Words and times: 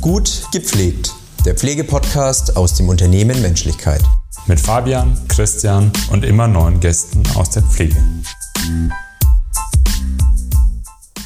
Gut 0.00 0.44
gepflegt. 0.50 1.14
Der 1.44 1.54
Pflegepodcast 1.54 2.56
aus 2.56 2.72
dem 2.72 2.88
Unternehmen 2.88 3.42
Menschlichkeit. 3.42 4.00
Mit 4.46 4.58
Fabian, 4.58 5.14
Christian 5.28 5.92
und 6.10 6.24
immer 6.24 6.48
neuen 6.48 6.80
Gästen 6.80 7.22
aus 7.34 7.50
der 7.50 7.62
Pflege. 7.62 7.96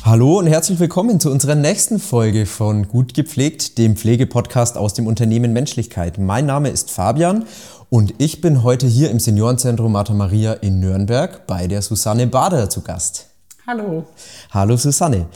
Hallo 0.03 0.41
und 0.41 0.49
herzlich 0.49 0.81
willkommen 0.81 1.21
zu 1.21 1.31
unserer 1.31 1.55
nächsten 1.55 2.01
Folge 2.01 2.47
von 2.47 2.89
Gut 2.89 3.15
gepflegt, 3.15 3.79
dem 3.79 3.97
Pflegepodcast 3.97 4.77
aus 4.77 4.93
dem 4.93 5.07
Unternehmen 5.07 5.53
Menschlichkeit. 5.53 6.19
Mein 6.19 6.47
Name 6.47 6.71
ist 6.71 6.91
Fabian 6.91 7.45
und 7.91 8.15
ich 8.19 8.41
bin 8.41 8.65
heute 8.65 8.89
hier 8.89 9.13
im 9.13 9.21
Seniorenzentrum 9.21 9.93
Martha 9.93 10.15
Maria 10.15 10.53
in 10.53 10.81
Nürnberg 10.81 11.47
bei 11.47 11.69
der 11.69 11.81
Susanne 11.81 12.27
Bader 12.27 12.69
zu 12.69 12.81
Gast. 12.81 13.29
Hallo. 13.69 14.05
Hallo 14.51 14.77
Susanne. 14.77 15.27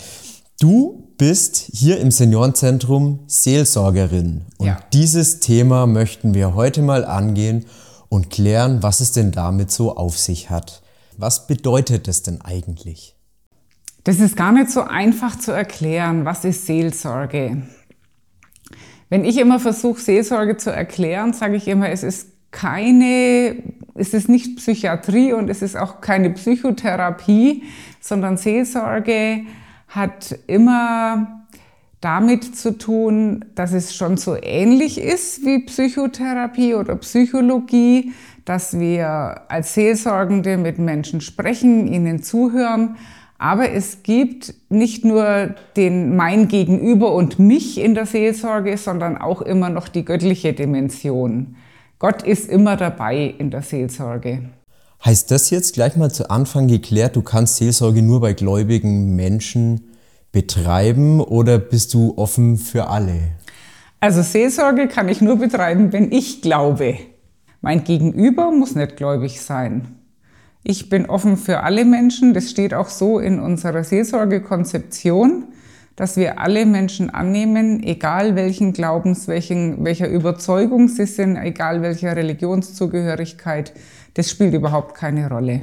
Du 0.59 1.08
bist 1.19 1.57
hier 1.73 1.99
im 2.01 2.11
Seniorenzentrum 2.11 3.21
Seelsorgerin. 3.27 4.43
Und 4.57 4.67
Ja. 4.67 4.79
dieses 4.93 5.41
Thema 5.41 5.87
möchten 5.87 6.33
wir 6.33 6.55
heute 6.55 6.81
mal 6.81 7.05
angehen 7.05 7.67
und 8.09 8.31
klären, 8.31 8.83
was 8.83 9.01
es 9.01 9.13
denn 9.13 9.33
damit 9.33 9.71
so 9.71 9.97
auf 9.97 10.17
sich 10.17 10.49
hat. 10.49 10.83
Was 11.17 11.47
bedeutet 11.47 12.09
es 12.09 12.23
denn 12.23 12.41
eigentlich? 12.41 13.17
Das 14.05 14.21
ist 14.21 14.37
gar 14.37 14.53
nicht 14.53 14.71
so 14.71 14.83
einfach 14.83 15.37
zu 15.39 15.53
erklären. 15.53 16.25
Was 16.25 16.45
ist 16.45 16.65
Seelsorge? 16.67 17.63
Wenn 19.11 19.25
ich 19.25 19.39
immer 19.39 19.59
versuche, 19.59 20.01
Seelsorge 20.01 20.57
zu 20.57 20.71
erklären, 20.71 21.33
sage 21.33 21.57
ich 21.57 21.67
immer, 21.67 21.91
es 21.91 22.03
ist 22.03 22.29
keine, 22.51 23.57
es 23.95 24.15
ist 24.15 24.29
nicht 24.29 24.57
Psychiatrie 24.57 25.33
und 25.33 25.51
es 25.51 25.61
ist 25.63 25.77
auch 25.77 26.01
keine 26.01 26.31
Psychotherapie, 26.31 27.65
sondern 28.01 28.37
Seelsorge 28.37 29.41
hat 29.89 30.39
immer 30.47 31.47
damit 32.01 32.57
zu 32.57 32.79
tun, 32.79 33.45
dass 33.55 33.73
es 33.73 33.97
schon 33.97 34.17
so 34.17 34.37
ähnlich 34.41 35.01
ist 35.01 35.45
wie 35.45 35.65
Psychotherapie 35.65 36.75
oder 36.75 36.97
Psychologie, 36.97 38.13
dass 38.45 38.79
wir 38.79 39.43
als 39.49 39.75
Seelsorgende 39.75 40.57
mit 40.57 40.79
Menschen 40.79 41.21
sprechen, 41.21 41.87
ihnen 41.87 42.23
zuhören. 42.23 42.97
Aber 43.37 43.71
es 43.71 44.03
gibt 44.03 44.55
nicht 44.69 45.05
nur 45.05 45.55
den 45.77 46.17
mein 46.17 46.49
Gegenüber 46.49 47.15
und 47.15 47.39
mich 47.39 47.79
in 47.79 47.95
der 47.95 48.07
Seelsorge, 48.07 48.77
sondern 48.77 49.17
auch 49.17 49.43
immer 49.43 49.71
noch 49.71 49.89
die 49.89 50.05
göttliche 50.05 50.53
Dimension. 50.53 51.57
Gott 51.99 52.23
ist 52.23 52.49
immer 52.49 52.77
dabei 52.77 53.35
in 53.39 53.51
der 53.51 53.63
Seelsorge. 53.63 54.51
Heißt 55.05 55.31
das 55.31 55.51
jetzt 55.51 55.75
gleich 55.75 55.97
mal 55.97 56.11
zu 56.11 56.29
Anfang 56.29 56.67
geklärt, 56.67 57.15
du 57.15 57.23
kannst 57.23 57.57
Seelsorge 57.57 58.03
nur 58.03 58.21
bei 58.21 58.33
gläubigen 58.33 59.15
Menschen 59.15 59.93
betreiben 60.33 61.21
oder 61.21 61.59
bist 61.59 61.95
du 61.95 62.15
offen 62.17 62.57
für 62.57 62.89
alle? 62.89 63.19
Also 64.01 64.23
Seelsorge 64.23 64.89
kann 64.89 65.09
ich 65.09 65.21
nur 65.21 65.37
betreiben, 65.37 65.93
wenn 65.93 66.11
ich 66.11 66.43
glaube. 66.43 66.99
Mein 67.61 67.85
Gegenüber 67.85 68.51
muss 68.51 68.75
nicht 68.75 68.97
gläubig 68.97 69.41
sein. 69.41 69.99
Ich 70.63 70.89
bin 70.89 71.07
offen 71.07 71.37
für 71.37 71.63
alle 71.63 71.85
Menschen. 71.85 72.35
Das 72.35 72.51
steht 72.51 72.75
auch 72.75 72.89
so 72.89 73.19
in 73.19 73.41
unserer 73.41 73.85
Seelsorgekonzeption, 73.85 75.45
dass 75.97 76.17
wir 76.17 76.41
alle 76.41 76.67
Menschen 76.67 77.11
annehmen, 77.11 77.83
egal 77.83 78.37
welchen 78.37 78.73
Glaubens, 78.73 79.27
welchen, 79.27 79.85
welcher 79.85 80.09
Überzeugung 80.09 80.89
sie 80.89 81.07
sind, 81.07 81.37
egal 81.37 81.83
welcher 81.83 82.15
Religionszugehörigkeit. 82.15 83.73
Das 84.15 84.31
spielt 84.31 84.55
überhaupt 84.55 84.95
keine 84.95 85.29
Rolle. 85.29 85.63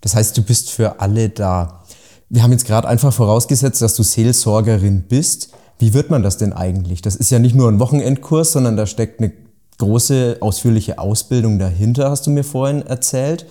Das 0.00 0.14
heißt, 0.14 0.36
du 0.36 0.42
bist 0.42 0.70
für 0.70 1.00
alle 1.00 1.28
da. 1.28 1.82
Wir 2.28 2.42
haben 2.42 2.52
jetzt 2.52 2.66
gerade 2.66 2.88
einfach 2.88 3.12
vorausgesetzt, 3.12 3.82
dass 3.82 3.94
du 3.94 4.02
Seelsorgerin 4.02 5.04
bist. 5.08 5.52
Wie 5.78 5.94
wird 5.94 6.10
man 6.10 6.22
das 6.22 6.36
denn 6.36 6.52
eigentlich? 6.52 7.02
Das 7.02 7.16
ist 7.16 7.30
ja 7.30 7.38
nicht 7.38 7.54
nur 7.54 7.68
ein 7.68 7.78
Wochenendkurs, 7.78 8.52
sondern 8.52 8.76
da 8.76 8.86
steckt 8.86 9.20
eine 9.20 9.32
große, 9.78 10.38
ausführliche 10.40 10.98
Ausbildung 10.98 11.58
dahinter, 11.58 12.10
hast 12.10 12.26
du 12.26 12.30
mir 12.30 12.44
vorhin 12.44 12.82
erzählt. 12.82 13.46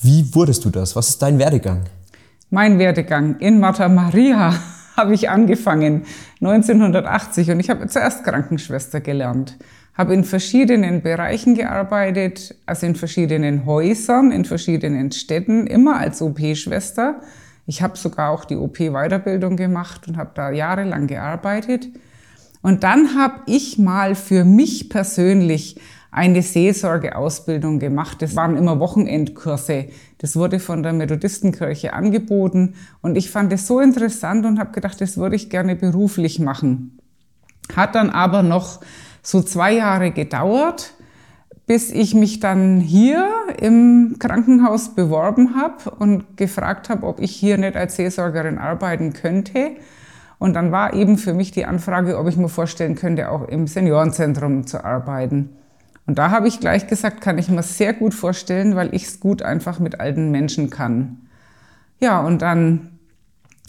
Wie 0.00 0.34
wurdest 0.34 0.64
du 0.64 0.70
das? 0.70 0.96
Was 0.96 1.10
ist 1.10 1.22
dein 1.22 1.38
Werdegang? 1.38 1.84
Mein 2.50 2.78
Werdegang 2.78 3.38
in 3.38 3.60
Martha 3.60 3.88
Maria 3.88 4.54
habe 4.96 5.14
ich 5.14 5.28
angefangen 5.28 6.04
1980 6.40 7.50
und 7.50 7.60
ich 7.60 7.70
habe 7.70 7.86
zuerst 7.88 8.24
Krankenschwester 8.24 9.00
gelernt, 9.00 9.56
habe 9.96 10.14
in 10.14 10.24
verschiedenen 10.24 11.00
Bereichen 11.02 11.54
gearbeitet, 11.54 12.54
also 12.66 12.86
in 12.86 12.94
verschiedenen 12.94 13.64
Häusern, 13.64 14.30
in 14.30 14.44
verschiedenen 14.44 15.10
Städten, 15.10 15.66
immer 15.66 15.96
als 15.96 16.20
OP-Schwester. 16.20 17.20
Ich 17.66 17.82
habe 17.82 17.96
sogar 17.96 18.30
auch 18.30 18.44
die 18.44 18.56
OP-Weiterbildung 18.56 19.56
gemacht 19.56 20.06
und 20.06 20.18
habe 20.18 20.30
da 20.34 20.50
jahrelang 20.50 21.06
gearbeitet. 21.06 21.88
Und 22.62 22.84
dann 22.84 23.16
habe 23.16 23.40
ich 23.46 23.78
mal 23.78 24.14
für 24.14 24.44
mich 24.44 24.90
persönlich 24.90 25.80
eine 26.10 26.42
Seelsorgeausbildung 26.42 27.78
gemacht. 27.78 28.22
Das 28.22 28.36
waren 28.36 28.56
immer 28.56 28.80
Wochenendkurse. 28.80 29.86
Das 30.18 30.36
wurde 30.36 30.60
von 30.60 30.82
der 30.82 30.92
Methodistenkirche 30.92 31.92
angeboten. 31.92 32.74
Und 33.02 33.16
ich 33.16 33.30
fand 33.30 33.52
es 33.52 33.66
so 33.66 33.80
interessant 33.80 34.46
und 34.46 34.58
habe 34.58 34.72
gedacht, 34.72 35.00
das 35.00 35.16
würde 35.16 35.36
ich 35.36 35.50
gerne 35.50 35.76
beruflich 35.76 36.38
machen. 36.38 36.98
Hat 37.74 37.94
dann 37.94 38.10
aber 38.10 38.42
noch 38.42 38.80
so 39.26 39.42
zwei 39.42 39.72
Jahre 39.72 40.12
gedauert, 40.12 40.92
bis 41.66 41.90
ich 41.90 42.14
mich 42.14 42.38
dann 42.38 42.78
hier 42.78 43.28
im 43.60 44.16
Krankenhaus 44.20 44.94
beworben 44.94 45.56
habe 45.56 45.90
und 45.90 46.36
gefragt 46.36 46.88
habe, 46.88 47.04
ob 47.04 47.18
ich 47.18 47.32
hier 47.32 47.58
nicht 47.58 47.74
als 47.74 47.96
Seelsorgerin 47.96 48.56
arbeiten 48.56 49.14
könnte. 49.14 49.72
Und 50.38 50.54
dann 50.54 50.70
war 50.70 50.94
eben 50.94 51.18
für 51.18 51.34
mich 51.34 51.50
die 51.50 51.64
Anfrage, 51.64 52.18
ob 52.18 52.28
ich 52.28 52.36
mir 52.36 52.48
vorstellen 52.48 52.94
könnte, 52.94 53.30
auch 53.30 53.48
im 53.48 53.66
Seniorenzentrum 53.66 54.64
zu 54.68 54.84
arbeiten. 54.84 55.56
Und 56.06 56.18
da 56.18 56.30
habe 56.30 56.46
ich 56.46 56.60
gleich 56.60 56.86
gesagt, 56.86 57.20
kann 57.20 57.36
ich 57.36 57.48
mir 57.48 57.64
sehr 57.64 57.94
gut 57.94 58.14
vorstellen, 58.14 58.76
weil 58.76 58.94
ich 58.94 59.06
es 59.06 59.18
gut 59.18 59.42
einfach 59.42 59.80
mit 59.80 59.98
alten 59.98 60.30
Menschen 60.30 60.70
kann. 60.70 61.26
Ja, 61.98 62.20
und 62.20 62.42
dann 62.42 62.95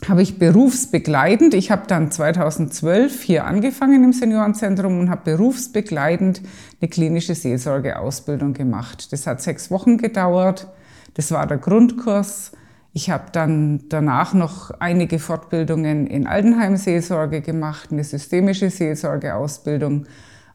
habe 0.05 0.21
ich 0.21 0.37
berufsbegleitend, 0.37 1.55
ich 1.55 1.71
habe 1.71 1.87
dann 1.87 2.11
2012 2.11 3.23
hier 3.23 3.45
angefangen 3.45 4.03
im 4.03 4.13
Seniorenzentrum 4.13 4.99
und 4.99 5.09
habe 5.09 5.31
berufsbegleitend 5.31 6.41
eine 6.79 6.89
klinische 6.89 7.33
Seelsorgeausbildung 7.33 8.53
gemacht. 8.53 9.11
Das 9.11 9.25
hat 9.25 9.41
sechs 9.41 9.71
Wochen 9.71 9.97
gedauert. 9.97 10.67
Das 11.15 11.31
war 11.31 11.47
der 11.47 11.57
Grundkurs. 11.57 12.51
Ich 12.93 13.09
habe 13.09 13.25
dann 13.31 13.85
danach 13.89 14.33
noch 14.33 14.71
einige 14.79 15.19
Fortbildungen 15.19 16.07
in 16.07 16.25
Altenheimseelsorge 16.27 17.41
gemacht, 17.41 17.89
eine 17.91 18.03
systemische 18.03 18.69
Seelsorgeausbildung. 18.69 20.05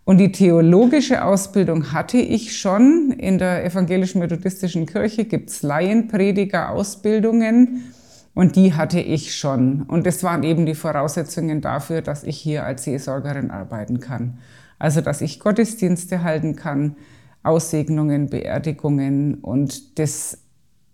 Und 0.04 0.18
die 0.18 0.32
theologische 0.32 1.24
Ausbildung 1.24 1.92
hatte 1.92 2.18
ich 2.18 2.58
schon. 2.58 3.12
In 3.12 3.38
der 3.38 3.64
evangelischen 3.64 4.18
methodistischen 4.20 4.86
Kirche 4.86 5.24
gibt 5.24 5.50
es 5.50 5.62
Laienprediger-Ausbildungen. 5.62 7.92
Und 8.34 8.56
die 8.56 8.74
hatte 8.74 9.00
ich 9.00 9.34
schon. 9.36 9.82
Und 9.82 10.06
das 10.06 10.22
waren 10.22 10.42
eben 10.42 10.64
die 10.64 10.74
Voraussetzungen 10.74 11.60
dafür, 11.60 12.00
dass 12.00 12.24
ich 12.24 12.38
hier 12.38 12.64
als 12.64 12.84
Seelsorgerin 12.84 13.50
arbeiten 13.50 14.00
kann. 14.00 14.38
Also, 14.78 15.00
dass 15.00 15.20
ich 15.20 15.38
Gottesdienste 15.38 16.22
halten 16.22 16.56
kann, 16.56 16.96
Aussegnungen, 17.42 18.30
Beerdigungen 18.30 19.34
und 19.34 19.98
das 19.98 20.38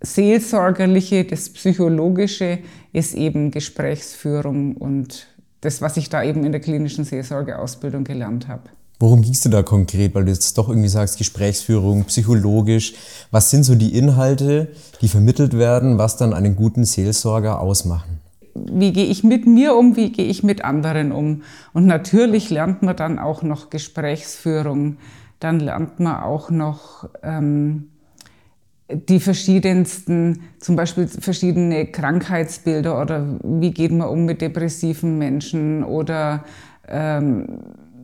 Seelsorgerliche, 0.01 1.25
das 1.25 1.51
Psychologische 1.51 2.59
ist 2.93 3.15
eben 3.15 3.51
Gesprächsführung 3.51 4.77
und 4.77 5.27
das, 5.61 5.83
was 5.83 5.97
ich 5.97 6.09
da 6.09 6.23
eben 6.23 6.45
in 6.45 6.53
der 6.53 6.61
klinischen 6.61 7.05
Seelsorgeausbildung 7.05 8.05
gelernt 8.05 8.47
habe. 8.47 8.71
Worum 9.01 9.23
gingst 9.23 9.45
du 9.45 9.49
da 9.49 9.63
konkret? 9.63 10.15
Weil 10.15 10.25
du 10.25 10.33
jetzt 10.33 10.59
doch 10.59 10.69
irgendwie 10.69 10.89
sagst, 10.89 11.19
Gesprächsführung, 11.19 12.05
psychologisch. 12.05 12.95
Was 13.31 13.51
sind 13.51 13.63
so 13.63 13.77
die 13.77 13.97
Inhalte, 13.97 14.69
die 15.01 15.09
vermittelt 15.09 15.57
werden, 15.57 15.99
was 15.99 16.17
dann 16.17 16.35
einen 16.35 16.57
guten 16.57 16.85
Seelsorger 16.85 17.61
ausmachen? 17.61 18.19
Wie 18.55 18.93
gehe 18.93 19.07
ich 19.07 19.23
mit 19.23 19.47
mir 19.47 19.77
um, 19.77 19.95
wie 19.95 20.11
gehe 20.11 20.27
ich 20.27 20.43
mit 20.43 20.65
anderen 20.65 21.13
um? 21.13 21.43
Und 21.73 21.87
natürlich 21.87 22.51
lernt 22.51 22.83
man 22.83 22.97
dann 22.97 23.21
auch 23.21 23.43
noch 23.43 23.71
Gesprächsführung, 23.71 24.97
dann 25.39 25.61
lernt 25.61 26.01
man 26.01 26.21
auch 26.21 26.51
noch 26.51 27.09
ähm, 27.23 27.91
die 28.91 29.21
verschiedensten, 29.21 30.41
zum 30.59 30.75
Beispiel 30.75 31.07
verschiedene 31.07 31.87
Krankheitsbilder 31.87 33.01
oder 33.01 33.39
wie 33.45 33.71
geht 33.71 33.93
man 33.93 34.09
um 34.09 34.25
mit 34.25 34.41
depressiven 34.41 35.19
Menschen 35.19 35.85
oder 35.85 36.45
ähm, 36.89 37.61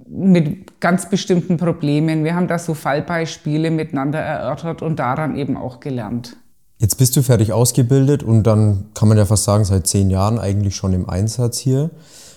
mit 0.09 0.81
ganz 0.81 1.09
bestimmten 1.09 1.57
Problemen. 1.57 2.25
Wir 2.25 2.35
haben 2.35 2.49
da 2.49 2.59
so 2.59 2.75
Fallbeispiele 2.75 3.71
miteinander 3.71 4.19
erörtert 4.19 4.83
und 4.83 4.99
daran 4.99 5.37
eben 5.37 5.57
auch 5.57 5.81
gelernt. 5.81 6.37
Jetzt 6.79 6.97
bist 6.97 7.17
du 7.17 7.23
fertig 7.23 7.53
ausgebildet 7.53 8.23
und 8.23 8.43
dann 8.43 8.87
kann 8.95 9.09
man 9.09 9.17
ja 9.17 9.25
fast 9.25 9.45
sagen, 9.45 9.65
seit 9.65 9.87
zehn 9.87 10.11
Jahren 10.11 10.39
eigentlich 10.39 10.77
schon 10.77 10.93
im 10.93 11.09
Einsatz 11.09 11.59
hier. 11.59 11.91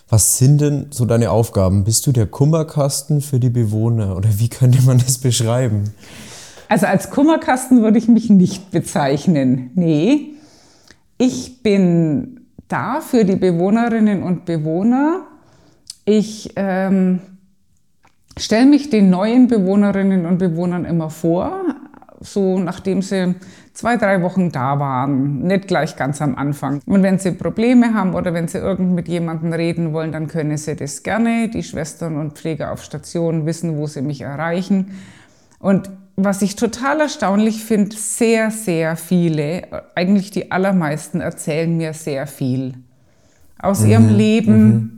Was 0.09 0.37
sind 0.37 0.61
denn 0.61 0.87
so 0.91 1.05
deine 1.05 1.31
Aufgaben? 1.31 1.83
Bist 1.83 2.07
du 2.07 2.11
der 2.11 2.27
Kummerkasten 2.27 3.19
für 3.19 3.39
die 3.39 3.49
Bewohner 3.49 4.15
oder 4.15 4.29
wie 4.37 4.47
könnte 4.49 4.81
man 4.83 4.99
das 4.99 5.17
beschreiben? 5.17 5.93
Also 6.69 6.85
als 6.85 7.09
Kummerkasten 7.09 7.81
würde 7.81 7.97
ich 7.97 8.07
mich 8.07 8.29
nicht 8.29 8.71
bezeichnen. 8.71 9.71
Nee, 9.75 10.33
ich 11.17 11.63
bin 11.63 12.41
da 12.67 13.01
für 13.01 13.25
die 13.25 13.37
Bewohnerinnen 13.37 14.23
und 14.23 14.45
Bewohner 14.45 15.21
Ich 16.05 16.53
ähm, 16.55 17.21
stelle 18.44 18.66
mich 18.66 18.89
den 18.89 19.10
neuen 19.10 19.48
Bewohnerinnen 19.48 20.25
und 20.25 20.38
Bewohnern 20.38 20.86
immer 20.86 21.10
vor, 21.10 21.62
so 22.19 22.60
nachdem 22.60 23.01
sie 23.01 23.36
zwei, 23.74 23.98
drei 23.98 24.22
Wochen 24.24 24.51
da 24.51 24.80
waren, 24.80 25.44
nicht 25.44 25.68
gleich 25.68 25.95
ganz 25.95 26.22
am 26.22 26.36
Anfang. 26.36 26.81
Und 26.86 27.04
wenn 27.04 27.19
sie 27.19 27.31
Probleme 27.31 27.94
haben 27.94 28.16
oder 28.16 28.34
wenn 28.34 28.48
sie 28.48 28.57
irgend 28.57 28.94
mit 28.94 29.07
jemandem 29.07 29.54
reden 29.54 29.94
wollen, 29.94 30.12
dann 30.12 30.28
können 30.28 30.57
sie 30.57 30.75
das 30.75 31.04
gerne. 31.04 31.50
Die 31.50 31.63
Schwestern 31.63 32.18
und 32.18 32.34
Pfleger 32.34 32.72
auf 32.72 32.84
Station 32.84 33.45
wissen, 33.45 33.78
wo 33.78 33.86
sie 33.86 34.01
mich 34.01 34.22
erreichen. 34.22 34.98
Und 35.60 35.92
was 36.16 36.42
ich 36.42 36.56
total 36.56 37.01
erstaunlich 37.01 37.63
finde, 37.63 37.95
sehr, 37.95 38.50
sehr 38.50 38.95
viele, 38.95 39.68
eigentlich 39.94 40.31
die 40.31 40.51
allermeisten 40.51 41.22
erzählen 41.22 41.78
mir 41.78 41.94
sehr 41.94 42.25
viel 42.25 42.74
aus 43.60 43.81
mhm. 43.81 43.89
ihrem 43.89 44.18
Leben, 44.18 44.68
mhm. 44.68 44.96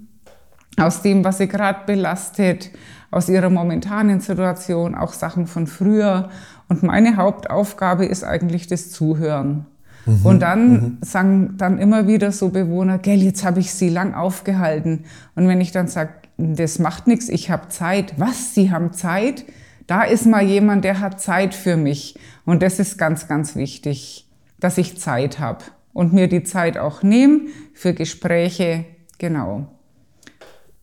Aus 0.77 1.01
dem, 1.01 1.24
was 1.24 1.38
sie 1.39 1.48
gerade 1.48 1.80
belastet, 1.86 2.71
aus 3.12 3.27
ihrer 3.30 3.50
momentanen 3.50 4.19
Situation, 4.19 4.95
auch 4.95 5.13
Sachen 5.13 5.48
von 5.48 5.68
früher. 5.68 6.30
Und 6.68 6.83
meine 6.83 7.16
Hauptaufgabe 7.16 8.06
ist 8.06 8.24
eigentlich 8.24 8.68
das 8.68 8.92
Zuhören. 8.92 9.66
Mhm. 10.06 10.25
Und 10.25 10.39
dann 10.42 10.71
mhm. 10.71 10.98
sagen 11.01 11.54
dann 11.57 11.80
immer 11.80 12.07
wieder 12.07 12.31
so 12.31 12.50
Bewohner, 12.50 12.98
gell, 13.00 13.21
jetzt 13.21 13.44
habe 13.44 13.60
ich 13.60 13.74
sie 13.74 13.89
lang 13.89 14.13
aufgehalten. 14.13 15.06
Und 15.36 15.48
wenn 15.48 15.62
ich 15.62 15.71
dann 15.71 15.88
sage, 15.88 16.12
das 16.38 16.80
macht 16.80 17.07
nichts, 17.07 17.30
ich 17.30 17.50
habe 17.50 17.69
Zeit. 17.69 18.13
Was, 18.18 18.54
Sie 18.54 18.71
haben 18.71 18.94
Zeit? 18.94 19.45
da 19.89 20.04
ist 20.04 20.27
mal 20.27 20.44
jemand, 20.44 20.86
der 20.86 21.00
hat 21.00 21.19
Zeit 21.19 21.56
für 21.56 21.75
mich. 21.75 22.16
Und 22.45 22.62
das 22.62 22.77
ist 22.77 23.00
ganz, 23.00 23.27
ganz 23.27 23.56
wichtig, 23.56 24.27
dass 24.60 24.77
ich 24.77 25.00
Zeit 25.00 25.39
habe 25.39 25.66
und 25.94 26.13
mir 26.13 26.27
die 26.27 26.44
Zeit 26.44 26.77
auch 26.77 27.01
nehme 27.01 27.48
für 27.74 27.95
Gespräche. 27.95 28.86
Genau. 29.18 29.68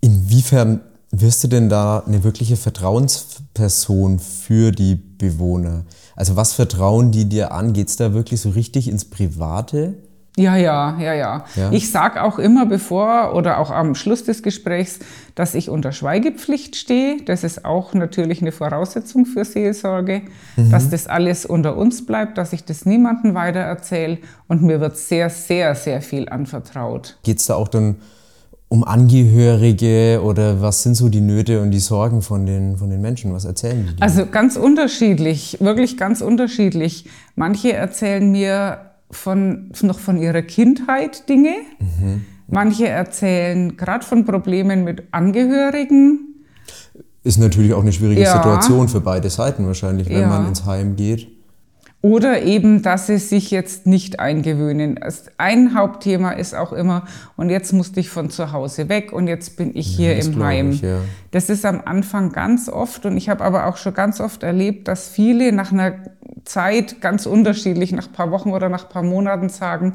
Inwiefern 0.06 0.82
wirst 1.10 1.42
du 1.42 1.48
denn 1.48 1.68
da 1.68 2.04
eine 2.06 2.22
wirkliche 2.22 2.56
Vertrauensperson 2.56 4.20
für 4.20 4.70
die 4.70 4.94
Bewohner? 4.94 5.84
Also 6.14 6.36
was 6.36 6.52
vertrauen 6.52 7.10
die 7.10 7.28
dir 7.28 7.50
an? 7.50 7.72
Geht 7.72 7.88
es 7.88 7.96
da 7.96 8.14
wirklich 8.14 8.40
so 8.40 8.50
richtig 8.50 8.86
ins 8.86 9.04
Private? 9.04 9.94
Ja, 10.36 10.54
ja, 10.54 10.96
ja, 11.00 11.12
ja, 11.12 11.44
ja. 11.56 11.72
Ich 11.72 11.90
sage 11.90 12.22
auch 12.22 12.38
immer 12.38 12.66
bevor 12.66 13.34
oder 13.34 13.58
auch 13.58 13.72
am 13.72 13.96
Schluss 13.96 14.22
des 14.22 14.44
Gesprächs, 14.44 15.00
dass 15.34 15.56
ich 15.56 15.70
unter 15.70 15.90
Schweigepflicht 15.90 16.76
stehe. 16.76 17.22
Das 17.24 17.42
ist 17.42 17.64
auch 17.64 17.92
natürlich 17.92 18.42
eine 18.42 18.52
Voraussetzung 18.52 19.26
für 19.26 19.44
Seelsorge, 19.44 20.22
mhm. 20.54 20.70
dass 20.70 20.88
das 20.88 21.08
alles 21.08 21.46
unter 21.46 21.76
uns 21.76 22.06
bleibt, 22.06 22.38
dass 22.38 22.52
ich 22.52 22.64
das 22.64 22.86
niemandem 22.86 23.34
weiter 23.34 23.60
erzähle. 23.60 24.18
Und 24.46 24.62
mir 24.62 24.78
wird 24.78 24.98
sehr, 24.98 25.30
sehr, 25.30 25.74
sehr 25.74 26.00
viel 26.00 26.28
anvertraut. 26.28 27.18
Geht 27.24 27.40
es 27.40 27.46
da 27.46 27.56
auch 27.56 27.66
dann 27.66 27.96
um 28.68 28.82
Angehörige 28.84 30.20
oder 30.24 30.60
was 30.60 30.82
sind 30.82 30.96
so 30.96 31.08
die 31.08 31.20
Nöte 31.20 31.62
und 31.62 31.70
die 31.70 31.78
Sorgen 31.78 32.22
von 32.22 32.46
den, 32.46 32.76
von 32.76 32.90
den 32.90 33.00
Menschen? 33.00 33.32
Was 33.32 33.44
erzählen 33.44 33.86
die? 33.88 33.96
Dir? 33.96 34.02
Also 34.02 34.26
ganz 34.26 34.56
unterschiedlich, 34.56 35.58
wirklich 35.60 35.96
ganz 35.96 36.20
unterschiedlich. 36.20 37.08
Manche 37.36 37.72
erzählen 37.72 38.30
mir, 38.30 38.80
von, 39.10 39.70
noch 39.82 39.98
von 39.98 40.20
ihrer 40.20 40.42
Kindheit 40.42 41.28
Dinge. 41.28 41.54
Mhm. 41.78 42.24
Manche 42.48 42.88
erzählen 42.88 43.76
gerade 43.76 44.04
von 44.04 44.24
Problemen 44.24 44.84
mit 44.84 45.04
Angehörigen. 45.10 46.44
Ist 47.24 47.38
natürlich 47.38 47.72
auch 47.74 47.82
eine 47.82 47.92
schwierige 47.92 48.22
ja. 48.22 48.32
Situation 48.32 48.88
für 48.88 49.00
beide 49.00 49.30
Seiten 49.30 49.66
wahrscheinlich, 49.66 50.08
wenn 50.08 50.20
ja. 50.20 50.28
man 50.28 50.46
ins 50.46 50.64
Heim 50.64 50.94
geht. 50.94 51.28
Oder 52.06 52.42
eben, 52.42 52.82
dass 52.82 53.08
sie 53.08 53.18
sich 53.18 53.50
jetzt 53.50 53.84
nicht 53.84 54.20
eingewöhnen. 54.20 55.00
Ein 55.38 55.74
Hauptthema 55.74 56.30
ist 56.30 56.54
auch 56.54 56.72
immer, 56.72 57.04
und 57.36 57.50
jetzt 57.50 57.72
musste 57.72 57.98
ich 57.98 58.10
von 58.10 58.30
zu 58.30 58.52
Hause 58.52 58.88
weg 58.88 59.12
und 59.12 59.26
jetzt 59.26 59.56
bin 59.56 59.72
ich 59.74 59.88
hier 59.88 60.16
ja, 60.16 60.24
im 60.24 60.44
Heim. 60.44 60.70
Ich, 60.70 60.82
ja. 60.82 61.00
Das 61.32 61.50
ist 61.50 61.66
am 61.66 61.82
Anfang 61.84 62.30
ganz 62.30 62.68
oft 62.68 63.06
und 63.06 63.16
ich 63.16 63.28
habe 63.28 63.42
aber 63.42 63.66
auch 63.66 63.76
schon 63.76 63.92
ganz 63.92 64.20
oft 64.20 64.44
erlebt, 64.44 64.86
dass 64.86 65.08
viele 65.08 65.50
nach 65.50 65.72
einer 65.72 65.94
Zeit 66.44 67.00
ganz 67.00 67.26
unterschiedlich, 67.26 67.90
nach 67.90 68.06
ein 68.06 68.12
paar 68.12 68.30
Wochen 68.30 68.52
oder 68.52 68.68
nach 68.68 68.84
ein 68.84 68.90
paar 68.90 69.02
Monaten 69.02 69.48
sagen, 69.48 69.94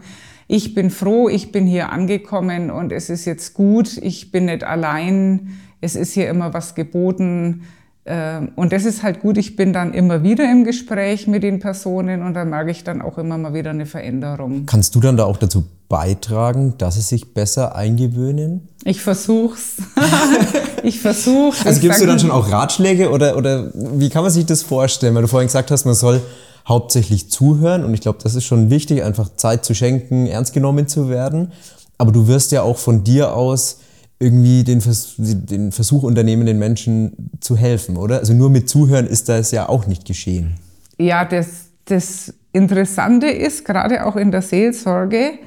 ich 0.50 0.74
bin 0.74 0.90
froh, 0.90 1.30
ich 1.30 1.54
bin 1.54 1.66
hier 1.66 1.94
angekommen 1.94 2.72
und 2.72 2.92
es 2.92 3.10
ist 3.10 3.24
jetzt 3.24 3.54
gut, 3.54 3.98
ich 3.98 4.32
bin 4.32 4.46
nicht 4.46 4.66
allein, 4.66 5.58
es 5.80 5.96
ist 5.96 6.12
hier 6.12 6.28
immer 6.30 6.54
was 6.54 6.76
geboten 6.76 7.62
und 8.04 8.74
das 8.74 8.86
ist 8.86 9.04
halt 9.04 9.22
gut, 9.22 9.38
ich 9.38 9.56
bin 9.56 9.74
dann 9.74 9.94
immer 9.94 10.24
wieder 10.24 10.52
im 10.52 10.64
Gespräch 10.64 11.28
mit 11.28 11.44
den 11.44 11.60
Personen 11.60 12.24
und 12.24 12.34
da 12.34 12.46
merke 12.46 12.72
ich 12.72 12.84
dann 12.84 13.00
auch 13.00 13.20
immer 13.20 13.38
mal 13.38 13.54
wieder 13.54 13.70
eine 13.70 13.86
Veränderung. 13.86 14.66
Kannst 14.66 14.96
du 14.96 15.00
dann 15.00 15.18
da 15.18 15.26
auch 15.26 15.38
dazu 15.38 15.66
beitragen, 15.88 16.74
dass 16.80 16.96
sie 16.96 17.02
sich 17.02 17.36
besser 17.36 17.76
eingewöhnen? 17.76 18.70
Ich 18.86 19.02
versuch's. 19.02 19.78
ich 20.84 21.00
versuch's. 21.00 21.64
Also 21.64 21.80
gibst 21.80 22.02
du 22.02 22.08
dann 22.08 22.20
schon 22.20 22.32
auch 22.32 22.52
Ratschläge 22.52 23.12
oder, 23.12 23.38
oder 23.38 23.70
wie 23.74 24.10
kann 24.10 24.24
man 24.24 24.32
sich 24.32 24.48
das 24.48 24.64
vorstellen? 24.64 25.14
Weil 25.14 25.22
du 25.22 25.28
vorhin 25.28 25.48
gesagt 25.48 25.70
hast, 25.70 25.86
man 25.86 25.94
soll 25.94 26.22
hauptsächlich 26.68 27.30
zuhören 27.30 27.84
und 27.84 27.94
ich 27.94 28.02
glaube, 28.02 28.20
das 28.24 28.34
ist 28.34 28.46
schon 28.46 28.72
wichtig, 28.72 29.04
einfach 29.04 29.30
Zeit 29.36 29.64
zu 29.64 29.76
schenken, 29.76 30.26
ernst 30.26 30.54
genommen 30.54 30.88
zu 30.88 31.10
werden. 31.10 31.52
Aber 32.00 32.12
du 32.12 32.28
wirst 32.28 32.52
ja 32.52 32.64
auch 32.64 32.78
von 32.78 33.04
dir 33.04 33.36
aus 33.36 33.78
irgendwie 34.22 34.64
den, 34.64 34.82
Vers 34.82 35.16
den 35.18 35.72
Versuch 35.72 36.04
unternehmen, 36.04 36.46
den 36.46 36.60
Menschen 36.60 37.32
zu 37.40 37.58
helfen, 37.58 37.98
oder? 37.98 38.20
Also 38.20 38.34
nur 38.34 38.50
mit 38.50 38.70
Zuhören 38.70 39.08
ist 39.08 39.30
das 39.30 39.52
ja 39.52 39.68
auch 39.68 39.88
nicht 39.88 40.06
geschehen. 40.06 40.58
Ja, 40.98 41.26
das, 41.26 41.70
das 41.86 42.34
Interessante 42.54 43.28
ist, 43.28 43.66
gerade 43.66 44.06
auch 44.06 44.16
in 44.16 44.32
der 44.32 44.44
Seelsorge, 44.44 45.40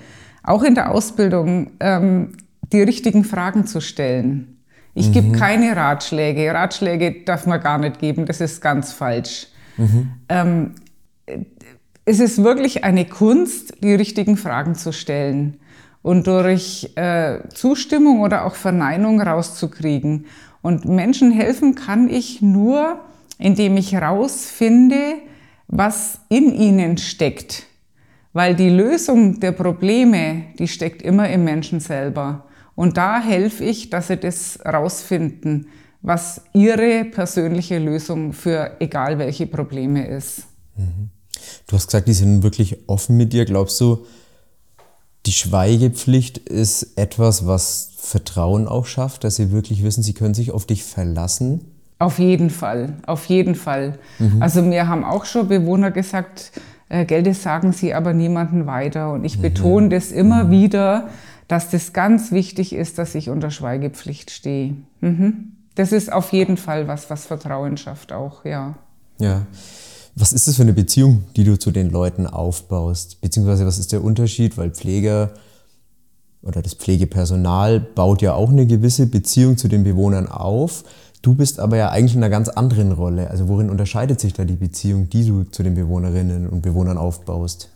auch 0.43 0.65
in 0.65 0.75
der 0.75 0.91
Ausbildung, 0.91 1.71
ähm, 1.79 2.33
die 2.73 2.83
richtigen 2.83 3.25
Fragen 3.25 3.67
zu 3.67 3.81
stellen. 3.81 4.59
Ich 4.95 5.09
mhm. 5.09 5.13
gebe 5.13 5.39
keine 5.39 5.77
Ratschläge. 5.77 6.53
Ratschläge 6.53 7.25
darf 7.25 7.47
man 7.47 7.61
gar 7.61 7.79
nicht 7.79 8.01
geben, 8.01 8.27
das 8.27 8.41
ist 8.41 8.61
ganz 8.61 8.93
falsch. 8.93 9.47
Mhm. 9.77 10.09
Ähm, 10.29 10.71
es 12.05 12.19
ist 12.19 12.43
wirklich 12.43 12.83
eine 12.83 13.05
Kunst, 13.05 13.75
die 13.83 13.95
richtigen 13.95 14.37
Fragen 14.37 14.75
zu 14.75 14.93
stellen 14.93 15.59
und 16.05 16.27
durch 16.27 16.91
äh, 16.97 17.39
Zustimmung 17.55 18.21
oder 18.21 18.45
auch 18.45 18.57
Verneinung 18.57 19.23
rauszukriegen. 19.23 20.27
Und 20.61 20.85
Menschen 20.85 21.33
helfen 21.33 21.75
kann 21.75 22.11
ich 22.11 22.43
nur, 22.43 23.01
indem 23.39 23.79
ich 23.79 23.97
rausfinde, 23.97 25.15
was 25.67 26.21
in 26.29 26.55
ihnen 26.55 26.99
steckt. 26.99 27.65
Weil 28.35 28.55
die 28.55 28.69
Lösung 28.69 29.41
der 29.41 29.53
Probleme, 29.53 30.45
die 30.59 30.69
steckt 30.69 31.01
immer 31.01 31.31
im 31.31 31.43
Menschen 31.43 31.81
selber. 31.81 32.45
Und 32.75 32.99
da 32.99 33.23
helfe 33.23 33.65
ich, 33.65 33.89
dass 33.89 34.09
sie 34.09 34.19
das 34.19 34.59
rausfinden, 34.63 35.69
was 36.03 36.43
ihre 36.53 37.07
persönliche 37.07 37.79
Lösung 37.79 38.35
für 38.35 38.77
egal 38.79 39.19
welche 39.19 39.47
Probleme 39.47 40.07
ist. 40.07 40.43
Mhm. 40.77 41.09
Du 41.67 41.77
hast 41.77 41.87
gesagt, 41.87 42.09
die 42.09 42.13
sind 42.13 42.43
wirklich 42.43 42.77
offen 42.89 43.17
mit 43.17 43.33
dir. 43.33 43.47
Glaubst 43.47 43.81
du, 43.81 44.05
die 45.27 45.33
Schweigepflicht 45.33 46.39
ist 46.39 46.99
etwas, 46.99 47.47
was 47.47 47.91
Vertrauen 47.97 48.69
auch 48.69 48.87
schafft, 48.87 49.25
dass 49.25 49.37
sie 49.37 49.51
wirklich 49.51 49.83
wissen, 49.83 50.03
sie 50.03 50.13
können 50.13 50.35
sich 50.35 50.51
auf 50.51 50.67
dich 50.67 50.85
verlassen. 50.85 51.63
Auf 51.99 52.19
jeden 52.19 52.51
Fall, 52.51 52.95
auf 53.07 53.27
jeden 53.27 53.55
Fall. 53.55 53.99
Mhm. 54.19 54.43
Also 54.43 54.61
mir 54.63 54.89
haben 54.89 55.05
auch 55.05 55.25
schon 55.25 55.49
Bewohner 55.49 55.91
gesagt, 55.91 56.53
äh, 56.89 57.05
Gelde 57.07 57.33
sagen 57.33 57.73
sie 57.73 57.95
aber 57.95 58.13
niemanden 58.13 58.67
weiter. 58.67 59.13
Und 59.13 59.25
ich 59.25 59.39
mhm. 59.39 59.43
betone 59.43 59.89
das 59.89 60.13
immer 60.13 60.45
mhm. 60.45 60.51
wieder, 60.51 61.09
dass 61.49 61.71
das 61.71 61.93
ganz 61.93 62.31
wichtig 62.31 62.75
ist, 62.75 62.99
dass 62.99 63.15
ich 63.15 63.31
unter 63.31 63.51
Schweigepflicht 63.51 64.31
stehe. 64.31 64.75
Mhm. 65.01 65.53
Das 65.75 65.93
ist 65.93 66.13
auf 66.13 66.33
jeden 66.33 66.57
Fall 66.57 66.87
was, 66.87 67.11
was 67.11 67.27
Vertrauen 67.27 67.77
schafft 67.77 68.13
auch, 68.13 68.45
ja. 68.45 68.75
Ja. 69.19 69.47
Was 70.17 70.33
ist 70.33 70.47
das 70.47 70.57
für 70.57 70.63
eine 70.63 70.73
Beziehung, 70.73 71.25
die 71.35 71.45
du 71.45 71.59
zu 71.59 71.73
den 71.73 71.91
Leuten 71.91 72.27
aufbaust? 72.27 73.21
Beziehungsweise 73.21 73.67
was 73.67 73.79
ist 73.79 73.93
der 73.93 74.05
Unterschied? 74.05 74.57
Weil 74.57 74.71
Pfleger 74.71 75.35
oder 76.43 76.63
das 76.63 76.75
Pflegepersonal 76.75 77.81
baut 77.81 78.23
ja 78.23 78.35
auch 78.35 78.51
eine 78.51 78.67
gewisse 78.67 79.07
Beziehung 79.07 79.57
zu 79.57 79.67
den 79.67 79.83
Bewohnern 79.83 80.29
auf. 80.29 80.85
Du 81.23 81.35
bist 81.35 81.59
aber 81.59 81.79
ja 81.79 81.89
eigentlich 81.89 82.15
in 82.15 82.23
einer 82.23 82.31
ganz 82.31 82.49
anderen 82.49 82.93
Rolle. 82.93 83.31
Also 83.31 83.49
worin 83.49 83.71
unterscheidet 83.71 84.21
sich 84.21 84.35
da 84.35 84.45
die 84.45 84.57
Beziehung, 84.57 85.09
die 85.09 85.27
du 85.27 85.45
zu 85.45 85.63
den 85.63 85.75
Bewohnerinnen 85.75 86.49
und 86.49 86.61
Bewohnern 86.61 86.99
aufbaust? 86.99 87.71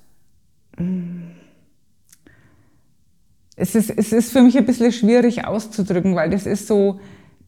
Es 3.57 3.75
ist, 3.75 3.91
es 3.91 4.13
ist 4.13 4.31
für 4.31 4.43
mich 4.43 4.57
ein 4.57 4.67
bisschen 4.67 4.93
schwierig 4.93 5.45
auszudrücken, 5.45 6.15
weil 6.15 6.31
das 6.31 6.47
ist 6.47 6.69
so, 6.69 7.01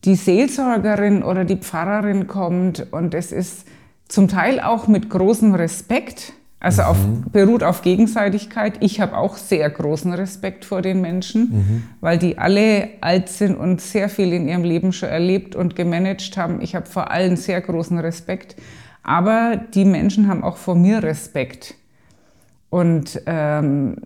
die 0.05 0.17
Seelsorgerin 0.17 1.23
oder 1.23 1.45
die 1.45 1.57
Pfarrerin 1.57 2.27
kommt 2.27 2.91
und 2.91 3.13
es 3.15 3.33
ist 3.33 3.67
zum 4.11 4.29
Teil 4.29 4.61
auch 4.61 4.89
mit 4.89 5.09
großem 5.09 5.55
Respekt, 5.55 6.33
also 6.59 6.83
auf, 6.83 6.99
mhm. 6.99 7.25
beruht 7.33 7.63
auf 7.63 7.81
Gegenseitigkeit. 7.81 8.75
Ich 8.81 9.01
habe 9.01 9.17
auch 9.17 9.37
sehr 9.37 9.71
großen 9.71 10.13
Respekt 10.13 10.67
vor 10.67 10.83
den 10.83 11.01
Menschen, 11.01 11.41
mhm. 11.41 11.83
weil 12.01 12.19
die 12.19 12.37
alle 12.37 12.91
alt 13.01 13.31
sind 13.31 13.57
und 13.57 13.81
sehr 13.81 14.11
viel 14.11 14.33
in 14.33 14.47
ihrem 14.47 14.65
Leben 14.65 14.93
schon 14.93 15.09
erlebt 15.09 15.57
und 15.57 15.75
gemanagt 15.75 16.37
haben. 16.37 16.61
Ich 16.61 16.75
habe 16.75 16.87
vor 16.87 17.11
allen 17.11 17.37
sehr 17.37 17.61
großen 17.63 17.99
Respekt. 17.99 18.57
Aber 19.03 19.57
die 19.57 19.87
Menschen 19.87 20.29
haben 20.29 20.45
auch 20.45 20.59
vor 20.59 20.75
mir 20.75 21.03
Respekt. 21.03 21.75
Und 22.69 23.23
ähm, 23.25 23.97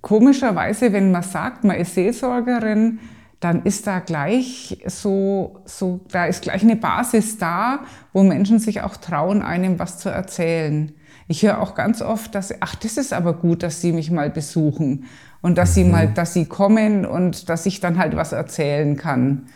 komischerweise, 0.00 0.92
wenn 0.92 1.12
man 1.12 1.22
sagt, 1.22 1.62
man 1.62 1.76
ist 1.76 1.94
Seelsorgerin, 1.94 2.98
dann 3.40 3.64
ist 3.64 3.86
da 3.86 3.98
gleich 3.98 4.78
so, 4.86 5.60
so, 5.66 6.00
da 6.10 6.26
ist 6.26 6.42
gleich 6.42 6.62
eine 6.62 6.76
Basis 6.76 7.36
da, 7.36 7.80
wo 8.12 8.22
Menschen 8.22 8.58
sich 8.58 8.80
auch 8.80 8.96
trauen, 8.96 9.42
einem 9.42 9.78
was 9.78 9.98
zu 9.98 10.08
erzählen. 10.08 10.92
Ich 11.28 11.42
höre 11.42 11.60
auch 11.60 11.74
ganz 11.74 12.00
oft, 12.02 12.34
dass, 12.34 12.54
ach, 12.60 12.74
das 12.76 12.96
ist 12.96 13.12
aber 13.12 13.34
gut, 13.34 13.62
dass 13.62 13.80
Sie 13.80 13.92
mich 13.92 14.10
mal 14.10 14.30
besuchen 14.30 15.04
und 15.42 15.58
dass 15.58 15.70
mhm. 15.70 15.74
Sie 15.74 15.84
mal, 15.84 16.08
dass 16.08 16.32
Sie 16.32 16.46
kommen 16.46 17.04
und 17.04 17.48
dass 17.50 17.66
ich 17.66 17.80
dann 17.80 17.98
halt 17.98 18.16
was 18.16 18.32
erzählen 18.32 18.96
kann. 18.96 19.46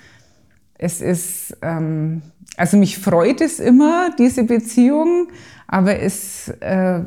Es 0.76 1.00
ist, 1.00 1.56
ähm, 1.62 2.22
also 2.56 2.76
mich 2.76 2.98
freut 2.98 3.40
es 3.40 3.60
immer, 3.60 4.10
diese 4.18 4.44
Beziehung, 4.44 5.28
aber 5.66 6.00
es, 6.00 6.48
äh, 6.60 7.00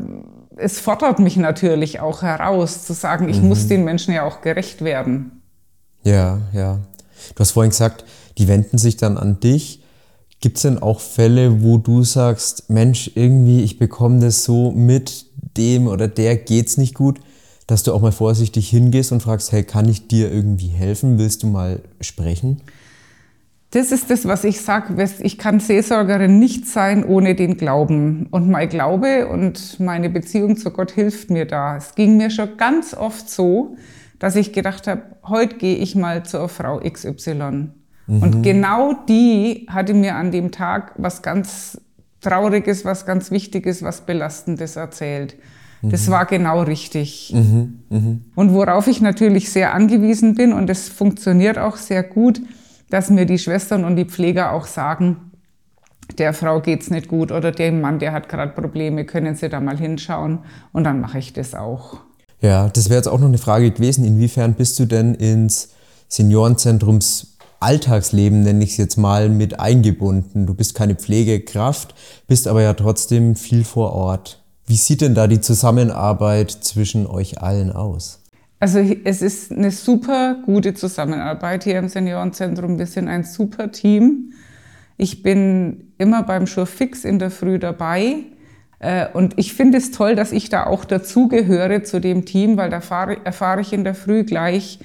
es 0.56 0.80
fordert 0.80 1.20
mich 1.20 1.38
natürlich 1.38 2.00
auch 2.00 2.24
heraus, 2.24 2.86
zu 2.86 2.94
sagen, 2.94 3.30
ich 3.30 3.42
mhm. 3.42 3.50
muss 3.50 3.68
den 3.68 3.84
Menschen 3.84 4.14
ja 4.14 4.24
auch 4.24 4.42
gerecht 4.42 4.84
werden. 4.84 5.43
Ja, 6.04 6.42
ja. 6.54 6.80
Du 7.36 7.40
hast 7.40 7.52
vorhin 7.52 7.72
gesagt, 7.72 8.04
die 8.38 8.48
wenden 8.48 8.78
sich 8.78 8.98
dann 8.98 9.18
an 9.18 9.40
dich. 9.40 9.82
Gibt 10.42 10.58
es 10.58 10.64
denn 10.64 10.82
auch 10.82 11.00
Fälle, 11.00 11.64
wo 11.64 11.78
du 11.78 12.04
sagst, 12.04 12.70
Mensch, 12.70 13.12
irgendwie, 13.16 13.62
ich 13.62 13.80
bekomme 13.80 14.20
das 14.20 14.44
so 14.44 14.72
mit 14.72 15.26
dem 15.58 15.88
oder 15.88 16.08
der 16.08 16.36
geht's 16.36 16.78
nicht 16.78 16.96
gut, 16.96 17.20
dass 17.68 17.84
du 17.84 17.94
auch 17.94 18.02
mal 18.02 18.12
vorsichtig 18.12 18.70
hingehst 18.70 19.14
und 19.14 19.24
fragst, 19.24 19.54
hey, 19.54 19.64
kann 19.64 19.88
ich 19.88 20.08
dir 20.08 20.30
irgendwie 20.30 20.68
helfen? 20.68 21.18
Willst 21.18 21.44
du 21.44 21.48
mal 21.48 21.82
sprechen? 22.02 22.62
Das 23.72 23.92
ist 23.92 24.12
das, 24.12 24.26
was 24.28 24.44
ich 24.44 24.62
sage. 24.62 24.94
Ich 25.22 25.38
kann 25.40 25.60
Seelsorgerin 25.60 26.38
nicht 26.38 26.68
sein 26.68 27.04
ohne 27.04 27.34
den 27.34 27.58
Glauben. 27.58 28.28
Und 28.30 28.48
mein 28.50 28.70
Glaube 28.70 29.28
und 29.28 29.80
meine 29.80 30.12
Beziehung 30.12 30.58
zu 30.58 30.70
Gott 30.70 30.92
hilft 30.92 31.32
mir 31.32 31.46
da. 31.46 31.78
Es 31.78 31.96
ging 31.96 32.18
mir 32.18 32.30
schon 32.30 32.56
ganz 32.58 32.94
oft 32.94 33.30
so, 33.30 33.76
dass 34.20 34.36
ich 34.36 34.54
gedacht 34.54 34.88
habe, 34.88 35.04
heute 35.28 35.58
gehe 35.58 35.76
ich 35.76 35.96
mal 35.96 36.24
zur 36.24 36.50
Frau 36.50 36.80
XY. 36.80 37.70
Mhm. 38.08 38.22
Und 38.22 38.42
genau 38.44 38.94
die 39.08 39.68
hatte 39.70 39.94
mir 39.94 40.16
an 40.16 40.32
dem 40.32 40.52
Tag 40.52 40.94
was 40.98 41.22
ganz 41.22 41.80
Trauriges, 42.22 42.86
was 42.86 43.06
ganz 43.06 43.32
Wichtiges, 43.32 43.84
was 43.84 44.02
Belastendes 44.02 44.76
erzählt. 44.76 45.36
Mhm. 45.82 45.90
Das 45.92 46.10
war 46.10 46.26
genau 46.26 46.62
richtig. 46.64 47.32
Mhm. 47.34 47.80
mhm. 47.90 48.22
Und 48.36 48.54
worauf 48.54 48.88
ich 48.88 49.02
natürlich 49.02 49.52
sehr 49.52 49.74
angewiesen 49.74 50.36
bin, 50.36 50.54
und 50.54 50.70
es 50.70 50.90
funktioniert 50.90 51.58
auch 51.58 51.76
sehr 51.76 52.04
gut, 52.04 52.42
dass 52.90 53.10
mir 53.10 53.26
die 53.26 53.40
Schwestern 53.40 53.86
und 53.86 53.96
die 53.96 54.06
Pfleger 54.06 54.54
auch 54.54 54.66
sagen, 54.66 55.32
der 56.18 56.34
Frau 56.34 56.62
geht's 56.62 56.90
nicht 56.90 57.08
gut 57.08 57.32
oder 57.32 57.52
dem 57.52 57.82
Mann, 57.82 58.00
der 58.00 58.12
hat 58.12 58.30
gerade 58.30 58.52
Probleme, 58.52 59.06
können 59.06 59.36
Sie 59.36 59.50
da 59.50 59.60
mal 59.60 59.78
hinschauen? 59.78 60.40
Und 60.72 60.84
dann 60.84 61.02
mache 61.02 61.18
ich 61.18 61.34
das 61.34 61.56
auch. 61.56 62.02
Ja, 62.44 62.68
das 62.68 62.90
wäre 62.90 62.98
jetzt 62.98 63.08
auch 63.08 63.20
noch 63.20 63.30
eine 63.30 63.38
Frage 63.38 63.72
gewesen. 63.72 64.04
Inwiefern 64.04 64.56
bist 64.56 64.78
du 64.78 64.86
denn 64.86 65.16
ins 65.16 65.70
Seniorenzentrums 66.10 67.38
Alltagsleben, 67.62 68.44
nenne 68.44 68.66
ich 68.66 68.72
es 68.72 68.78
jetzt 68.78 68.98
mal, 68.98 69.30
mit 69.30 69.62
eingebunden. 69.62 70.46
Du 70.46 70.54
bist 70.54 70.76
keine 70.76 70.96
Pflegekraft, 70.96 71.96
bist 72.28 72.50
aber 72.50 72.62
ja 72.62 72.74
trotzdem 72.74 73.38
viel 73.38 73.64
vor 73.64 73.94
Ort. 73.94 74.44
Wie 74.66 74.76
sieht 74.76 75.00
denn 75.00 75.16
da 75.16 75.28
die 75.28 75.40
Zusammenarbeit 75.40 76.52
zwischen 76.52 77.08
euch 77.08 77.42
allen 77.42 77.72
aus? 77.72 78.20
Also 78.60 78.80
es 78.80 79.22
ist 79.22 79.54
eine 79.54 79.72
super 79.72 80.36
gute 80.46 80.74
Zusammenarbeit 80.74 81.64
hier 81.64 81.80
im 81.80 81.88
Seniorenzentrum. 81.88 82.78
Wir 82.78 82.88
sind 82.88 83.08
ein 83.08 83.24
super 83.24 83.72
Team. 83.72 84.34
Ich 84.98 85.24
bin 85.24 85.94
immer 85.98 86.24
beim 86.24 86.46
Schurfix 86.46 87.06
in 87.06 87.20
der 87.20 87.32
Früh 87.32 87.60
dabei. 87.60 88.26
Äh, 88.84 89.08
und 89.14 89.34
ich 89.38 89.54
finde 89.54 89.78
es 89.78 89.92
toll, 89.92 90.16
dass 90.16 90.32
ich 90.34 90.50
da 90.50 90.66
auch 90.66 90.84
dazugehöre 90.84 91.84
zu 91.84 92.02
dem 92.02 92.26
Team, 92.26 92.58
weil 92.58 92.70
da 92.70 92.82
erfahre 93.24 93.62
ich 93.62 93.72
in 93.72 93.86
der 93.86 93.96
Früh 93.96 94.24
gleich, 94.26 94.80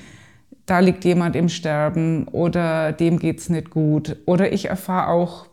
da 0.66 0.78
liegt 0.78 1.04
jemand 1.04 1.34
im 1.34 1.48
Sterben 1.48 2.28
oder 2.28 2.92
dem 2.92 3.18
geht's 3.18 3.48
nicht 3.48 3.70
gut. 3.70 4.16
Oder 4.26 4.52
ich 4.52 4.66
erfahre 4.66 5.08
auch, 5.08 5.46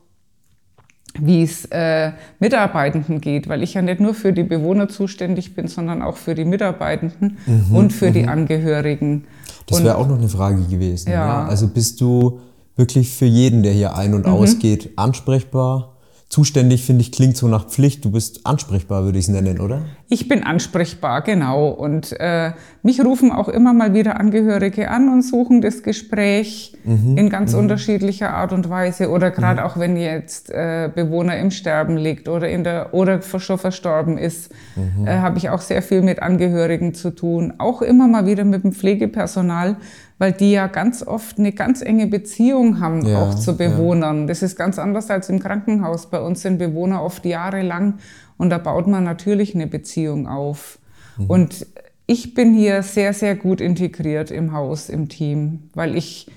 wie 1.20 1.42
es 1.42 1.66
äh, 1.72 2.12
Mitarbeitenden 2.40 3.20
geht, 3.22 3.48
weil 3.48 3.64
ich 3.64 3.74
ja 3.74 3.82
nicht 3.82 4.00
nur 4.00 4.14
für 4.14 4.34
die 4.34 4.44
Bewohner 4.44 4.90
zuständig 4.90 5.56
bin, 5.56 5.68
sondern 5.68 6.02
auch 6.02 6.18
für 6.18 6.36
die 6.36 6.46
Mitarbeitenden 6.46 7.38
mhm, 7.46 7.76
und 7.76 7.94
für 7.94 8.08
m 8.08 8.14
die 8.14 8.24
mhm. 8.24 8.30
Angehörigen. 8.30 9.24
Das 9.68 9.84
wäre 9.84 9.98
auch 9.98 10.08
noch 10.08 10.18
eine 10.18 10.30
Frage 10.30 10.62
gewesen. 10.64 11.10
Ja. 11.10 11.26
ja. 11.26 11.46
Also 11.48 11.70
bist 11.70 12.00
du 12.02 12.42
wirklich 12.76 13.16
für 13.16 13.26
jeden, 13.26 13.64
der 13.64 13.72
hier 13.72 13.96
ein- 13.96 14.14
und 14.14 14.28
mhm. 14.28 14.34
ausgeht, 14.34 14.92
ansprechbar? 14.98 15.95
Zuständig, 16.30 16.84
finde 16.84 17.02
ich, 17.02 17.12
klingt 17.12 17.38
so 17.38 17.48
nach 17.48 17.68
Pflicht. 17.68 18.04
Du 18.04 18.12
bist 18.12 18.46
ansprechbar, 18.46 19.04
würde 19.04 19.20
ich 19.20 19.26
es 19.26 19.30
nennen, 19.30 19.60
oder? 19.60 19.86
Ich 20.08 20.28
bin 20.28 20.44
ansprechbar, 20.44 21.22
genau. 21.24 21.70
Und 21.70 22.16
äh, 22.20 22.52
mich 22.84 23.04
rufen 23.04 23.32
auch 23.32 23.50
immer 23.50 23.74
mal 23.74 23.96
wieder 23.96 24.20
Angehörige 24.20 24.92
an 24.92 25.10
und 25.10 25.24
suchen 25.24 25.62
das 25.62 25.82
Gespräch 25.82 26.78
mhm. 26.84 27.18
in 27.18 27.30
ganz 27.30 27.54
mhm. 27.54 27.60
unterschiedlicher 27.60 28.32
Art 28.32 28.54
und 28.54 28.70
Weise. 28.70 29.10
Oder 29.10 29.32
gerade 29.32 29.62
mhm. 29.62 29.68
auch 29.68 29.80
wenn 29.80 29.98
jetzt 29.98 30.52
äh, 30.52 30.92
Bewohner 30.94 31.38
im 31.38 31.50
Sterben 31.50 31.98
liegt 31.98 32.30
oder, 32.30 32.48
in 32.48 32.64
der, 32.64 32.94
oder 32.94 33.22
schon 33.22 33.58
verstorben 33.58 34.20
ist, 34.20 34.54
mhm. 34.76 35.08
äh, 35.08 35.18
habe 35.18 35.40
ich 35.40 35.50
auch 35.50 35.62
sehr 35.62 35.82
viel 35.82 36.04
mit 36.04 36.22
Angehörigen 36.22 36.94
zu 36.94 37.10
tun. 37.10 37.54
Auch 37.58 37.82
immer 37.82 38.08
mal 38.08 38.28
wieder 38.28 38.44
mit 38.44 38.64
dem 38.64 38.74
Pflegepersonal 38.74 39.78
weil 40.18 40.32
die 40.32 40.52
ja 40.52 40.68
ganz 40.68 41.06
oft 41.06 41.40
eine 41.40 41.52
ganz 41.52 41.82
enge 41.82 42.08
Beziehung 42.08 42.80
haben, 42.80 43.06
ja, 43.06 43.22
auch 43.22 43.36
zu 43.36 43.58
Bewohnern. 43.58 44.22
Ja. 44.22 44.28
Das 44.28 44.42
ist 44.42 44.56
ganz 44.56 44.80
anders 44.80 45.10
als 45.10 45.30
im 45.30 45.40
Krankenhaus. 45.40 46.10
Bei 46.10 46.22
uns 46.22 46.42
sind 46.42 46.58
Bewohner 46.58 47.04
oft 47.04 47.26
jahrelang 47.26 47.96
und 48.38 48.50
da 48.50 48.58
baut 48.58 48.88
man 48.88 49.04
natürlich 49.04 49.56
eine 49.56 49.68
Beziehung 49.68 50.28
auf. 50.28 50.80
Mhm. 51.18 51.26
Und 51.26 51.68
ich 52.08 52.34
bin 52.34 52.54
hier 52.54 52.84
sehr, 52.84 53.14
sehr 53.14 53.36
gut 53.36 53.62
integriert 53.62 54.32
im 54.32 54.52
Haus, 54.52 54.90
im 54.90 55.10
Team, 55.10 55.70
weil 55.74 55.96
ich 55.96 56.28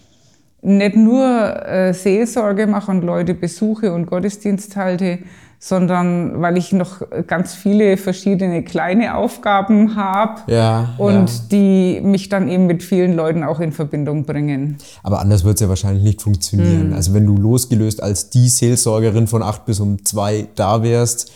nicht 0.62 0.96
nur 0.96 1.66
äh, 1.66 1.94
Seelsorge 1.94 2.66
mache 2.66 2.90
und 2.90 3.02
Leute 3.02 3.34
besuche 3.34 3.92
und 3.92 4.06
Gottesdienst 4.06 4.76
halte, 4.76 5.20
sondern 5.60 6.40
weil 6.40 6.56
ich 6.56 6.72
noch 6.72 7.02
ganz 7.26 7.54
viele 7.54 7.96
verschiedene 7.96 8.62
kleine 8.62 9.16
Aufgaben 9.16 9.96
habe 9.96 10.40
ja, 10.46 10.94
und 10.98 11.28
ja. 11.28 11.40
die 11.50 12.00
mich 12.00 12.28
dann 12.28 12.48
eben 12.48 12.66
mit 12.66 12.82
vielen 12.82 13.14
Leuten 13.14 13.42
auch 13.42 13.58
in 13.58 13.72
Verbindung 13.72 14.24
bringen. 14.24 14.78
Aber 15.02 15.20
anders 15.20 15.44
wird 15.44 15.56
es 15.56 15.60
ja 15.60 15.68
wahrscheinlich 15.68 16.04
nicht 16.04 16.22
funktionieren. 16.22 16.90
Hm. 16.90 16.92
Also 16.94 17.12
wenn 17.12 17.26
du 17.26 17.36
losgelöst 17.36 18.02
als 18.02 18.30
die 18.30 18.48
Seelsorgerin 18.48 19.26
von 19.26 19.42
acht 19.42 19.64
bis 19.64 19.80
um 19.80 20.04
zwei 20.04 20.46
da 20.54 20.82
wärst, 20.82 21.32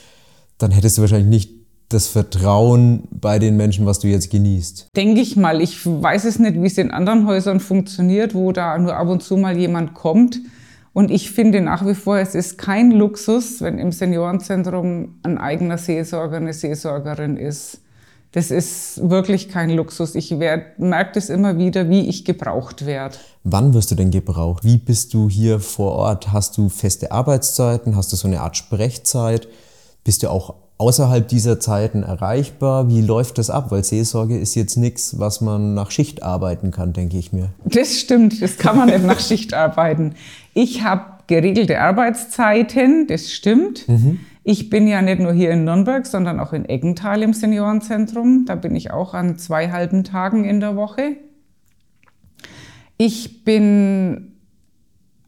dann 0.62 0.70
hättest 0.70 0.98
du 0.98 1.02
wahrscheinlich 1.02 1.28
nicht 1.28 1.62
das 1.88 2.08
Vertrauen 2.08 3.08
bei 3.10 3.38
den 3.38 3.56
Menschen, 3.56 3.84
was 3.84 3.98
du 3.98 4.08
jetzt 4.08 4.30
genießt? 4.30 4.88
Denke 4.96 5.20
ich 5.20 5.36
mal. 5.36 5.60
Ich 5.60 5.84
weiß 5.84 6.24
es 6.24 6.38
nicht, 6.38 6.60
wie 6.60 6.66
es 6.66 6.78
in 6.78 6.90
anderen 6.90 7.26
Häusern 7.26 7.60
funktioniert, 7.60 8.34
wo 8.34 8.52
da 8.52 8.78
nur 8.78 8.96
ab 8.96 9.08
und 9.08 9.22
zu 9.22 9.36
mal 9.36 9.58
jemand 9.58 9.94
kommt. 9.94 10.40
Und 10.94 11.10
ich 11.10 11.30
finde 11.30 11.60
nach 11.60 11.86
wie 11.86 11.94
vor, 11.94 12.18
es 12.18 12.34
ist 12.34 12.58
kein 12.58 12.90
Luxus, 12.90 13.60
wenn 13.60 13.78
im 13.78 13.92
Seniorenzentrum 13.92 15.18
ein 15.22 15.38
eigener 15.38 15.78
Seelsorger, 15.78 16.36
eine 16.36 16.52
Seelsorgerin 16.52 17.36
ist. 17.36 17.80
Das 18.32 18.50
ist 18.50 19.10
wirklich 19.10 19.50
kein 19.50 19.70
Luxus. 19.70 20.14
Ich 20.14 20.30
merke 20.30 21.12
das 21.14 21.28
immer 21.28 21.58
wieder, 21.58 21.90
wie 21.90 22.08
ich 22.08 22.24
gebraucht 22.24 22.86
werde. 22.86 23.16
Wann 23.44 23.74
wirst 23.74 23.90
du 23.90 23.94
denn 23.94 24.10
gebraucht? 24.10 24.64
Wie 24.64 24.78
bist 24.78 25.12
du 25.12 25.28
hier 25.28 25.60
vor 25.60 25.92
Ort? 25.92 26.32
Hast 26.32 26.56
du 26.56 26.70
feste 26.70 27.12
Arbeitszeiten? 27.12 27.94
Hast 27.94 28.12
du 28.12 28.16
so 28.16 28.28
eine 28.28 28.40
Art 28.40 28.56
Sprechzeit? 28.56 29.48
Bist 30.04 30.22
du 30.22 30.30
auch 30.30 30.54
außerhalb 30.78 31.28
dieser 31.28 31.60
Zeiten 31.60 32.02
erreichbar? 32.02 32.88
Wie 32.88 33.02
läuft 33.02 33.38
das 33.38 33.50
ab? 33.50 33.70
Weil 33.70 33.84
Seelsorge 33.84 34.36
ist 34.36 34.56
jetzt 34.56 34.76
nichts, 34.76 35.18
was 35.18 35.40
man 35.40 35.74
nach 35.74 35.92
Schicht 35.92 36.22
arbeiten 36.24 36.72
kann, 36.72 36.92
denke 36.92 37.18
ich 37.18 37.32
mir. 37.32 37.50
Das 37.64 37.98
stimmt, 37.98 38.42
das 38.42 38.58
kann 38.58 38.76
man 38.76 38.88
nicht 38.88 39.04
nach 39.04 39.20
Schicht 39.20 39.54
arbeiten. 39.54 40.14
Ich 40.54 40.82
habe 40.82 41.04
geregelte 41.28 41.80
Arbeitszeiten, 41.80 43.06
das 43.06 43.30
stimmt. 43.30 43.88
Mhm. 43.88 44.20
Ich 44.44 44.70
bin 44.70 44.88
ja 44.88 45.02
nicht 45.02 45.20
nur 45.20 45.32
hier 45.32 45.52
in 45.52 45.64
Nürnberg, 45.64 46.04
sondern 46.04 46.40
auch 46.40 46.52
in 46.52 46.68
Eggenthal 46.68 47.22
im 47.22 47.32
Seniorenzentrum. 47.32 48.44
Da 48.44 48.56
bin 48.56 48.74
ich 48.74 48.90
auch 48.90 49.14
an 49.14 49.38
zwei 49.38 49.70
halben 49.70 50.02
Tagen 50.02 50.44
in 50.44 50.58
der 50.58 50.74
Woche. 50.74 51.16
Ich 52.98 53.44
bin, 53.44 54.32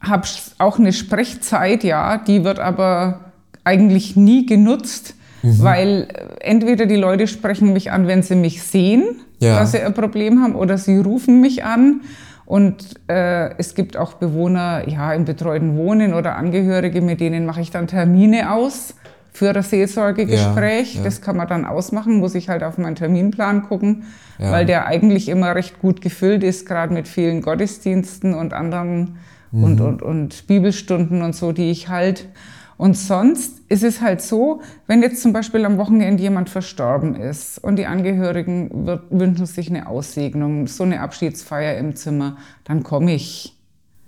habe 0.01 0.27
auch 0.57 0.79
eine 0.79 0.91
Sprechzeit, 0.91 1.85
ja, 1.85 2.17
die 2.17 2.43
wird 2.43 2.59
aber 2.59 3.24
eigentlich 3.65 4.15
nie 4.15 4.45
genutzt 4.45 5.15
Mhm. 5.45 5.61
Weil 5.61 6.07
äh, 6.11 6.43
entweder 6.43 6.85
die 6.85 6.95
Leute 6.95 7.27
sprechen 7.27 7.71
mich 7.73 7.91
an, 7.91 8.07
wenn 8.07 8.23
sie 8.23 8.35
mich 8.35 8.63
sehen, 8.63 9.03
ja. 9.39 9.59
dass 9.59 9.71
sie 9.73 9.79
ein 9.79 9.93
Problem 9.93 10.41
haben, 10.41 10.55
oder 10.55 10.77
sie 10.77 10.97
rufen 10.97 11.39
mich 11.39 11.63
an. 11.63 12.01
Und 12.45 12.99
äh, 13.07 13.55
es 13.57 13.73
gibt 13.73 13.97
auch 13.97 14.13
Bewohner 14.13 14.87
ja, 14.87 15.13
im 15.13 15.25
betreuten 15.25 15.77
Wohnen 15.77 16.13
oder 16.13 16.35
Angehörige, 16.35 17.01
mit 17.01 17.19
denen 17.19 17.45
mache 17.45 17.61
ich 17.61 17.71
dann 17.71 17.87
Termine 17.87 18.51
aus 18.51 18.95
für 19.33 19.51
das 19.51 19.71
Seelsorgegespräch. 19.71 20.93
Ja, 20.93 20.99
ja. 20.99 21.03
Das 21.03 21.21
kann 21.21 21.37
man 21.37 21.47
dann 21.47 21.65
ausmachen, 21.65 22.17
muss 22.17 22.35
ich 22.35 22.49
halt 22.49 22.63
auf 22.63 22.77
meinen 22.77 22.95
Terminplan 22.95 23.63
gucken, 23.63 24.03
ja. 24.37 24.51
weil 24.51 24.65
der 24.65 24.85
eigentlich 24.85 25.27
immer 25.27 25.55
recht 25.55 25.79
gut 25.79 26.01
gefüllt 26.01 26.43
ist, 26.43 26.67
gerade 26.67 26.93
mit 26.93 27.07
vielen 27.07 27.41
Gottesdiensten 27.41 28.33
und 28.35 28.53
anderen 28.53 29.17
mhm. 29.51 29.63
und, 29.63 29.81
und, 29.81 30.01
und 30.01 30.47
Bibelstunden 30.47 31.21
und 31.21 31.35
so, 31.35 31.51
die 31.51 31.69
ich 31.69 31.89
halt. 31.89 32.29
Und 32.77 32.97
sonst 32.97 33.61
ist 33.69 33.83
es 33.83 34.01
halt 34.01 34.21
so, 34.21 34.61
wenn 34.87 35.01
jetzt 35.01 35.21
zum 35.21 35.31
Beispiel 35.31 35.65
am 35.65 35.77
Wochenende 35.77 36.21
jemand 36.21 36.49
verstorben 36.49 37.15
ist 37.15 37.57
und 37.57 37.77
die 37.77 37.85
Angehörigen 37.85 38.69
wünschen 39.09 39.45
sich 39.45 39.69
eine 39.69 39.87
Aussegnung, 39.87 40.67
so 40.67 40.83
eine 40.83 40.99
Abschiedsfeier 40.99 41.77
im 41.77 41.95
Zimmer, 41.95 42.37
dann 42.65 42.83
komme 42.83 43.13
ich. 43.13 43.53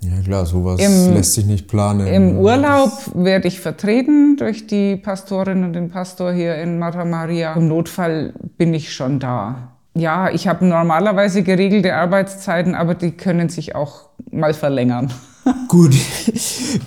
Ja 0.02 0.22
klar, 0.24 0.46
sowas 0.46 0.80
Im, 0.80 1.14
lässt 1.14 1.34
sich 1.34 1.46
nicht 1.46 1.68
planen. 1.68 2.06
Im 2.06 2.38
Urlaub 2.38 2.92
werde 3.16 3.48
ich 3.48 3.60
vertreten 3.60 4.36
durch 4.38 4.68
die 4.68 4.96
Pastorin 4.96 5.64
und 5.64 5.74
den 5.74 5.90
Pastor 5.90 6.34
hier 6.34 6.56
in 6.56 6.78
Mata 6.78 7.04
Maria. 7.04 7.54
Im 7.54 7.68
Notfall 7.68 8.34
bin 8.58 8.74
ich 8.74 8.94
schon 8.94 9.20
da. 9.20 9.72
Ja, 9.96 10.30
ich 10.30 10.48
habe 10.48 10.66
normalerweise 10.66 11.42
geregelte 11.42 11.96
Arbeitszeiten, 11.96 12.76
aber 12.76 12.94
die 12.94 13.12
können 13.12 13.50
sich 13.50 13.74
auch 13.74 14.10
mal 14.30 14.54
verlängern. 14.54 15.12
Gut, 15.68 15.96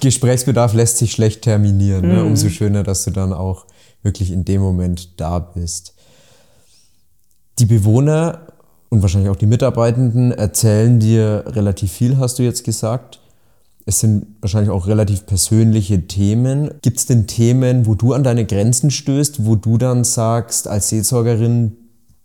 Gesprächsbedarf 0.01 0.75
lässt 0.75 0.99
sich 0.99 1.13
schlecht 1.13 1.43
terminieren. 1.43 2.09
Ne? 2.09 2.25
Umso 2.25 2.47
mhm. 2.47 2.51
schöner, 2.51 2.83
dass 2.83 3.05
du 3.05 3.11
dann 3.11 3.33
auch 3.33 3.67
wirklich 4.03 4.31
in 4.31 4.45
dem 4.45 4.61
Moment 4.61 5.21
da 5.21 5.39
bist. 5.39 5.95
Die 7.59 7.67
Bewohner 7.67 8.47
und 8.89 9.03
wahrscheinlich 9.03 9.31
auch 9.31 9.37
die 9.37 9.47
Mitarbeitenden 9.47 10.33
erzählen 10.33 10.99
dir 10.99 11.45
relativ 11.47 11.93
viel, 11.93 12.19
hast 12.19 12.39
du 12.39 12.43
jetzt 12.43 12.65
gesagt. 12.65 13.21
Es 13.87 14.01
sind 14.01 14.27
wahrscheinlich 14.41 14.71
auch 14.71 14.87
relativ 14.87 15.27
persönliche 15.27 16.07
Themen. 16.07 16.71
Gibt 16.83 16.99
es 16.99 17.07
denn 17.07 17.27
Themen, 17.27 17.87
wo 17.87 17.95
du 17.95 18.13
an 18.13 18.23
deine 18.23 18.45
Grenzen 18.45 18.91
stößt, 18.91 19.47
wo 19.47 19.57
du 19.57 19.79
dann 19.79 20.05
sagst, 20.05 20.69
als 20.69 20.89
Seelsorgerin 20.89 21.77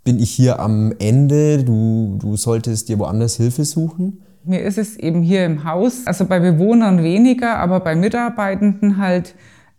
bin 0.04 0.20
ich 0.20 0.32
hier 0.32 0.60
am 0.60 0.94
Ende, 1.00 1.63
du, 1.63 2.18
du 2.20 2.36
solltest 2.38 2.89
dir 2.89 3.00
woanders 3.00 3.38
Hilfe 3.38 3.65
suchen? 3.65 4.22
Mir 4.46 4.62
ist 4.62 4.78
es 4.78 4.98
eben 4.98 5.22
hier 5.22 5.46
im 5.46 5.64
Haus, 5.64 6.06
also 6.06 6.25
bei 6.25 6.40
Bewohnern 6.40 7.04
weniger, 7.04 7.58
aber 7.58 7.80
bei 7.80 7.96
Mitarbeitenden 7.96 8.98
halt 8.98 9.36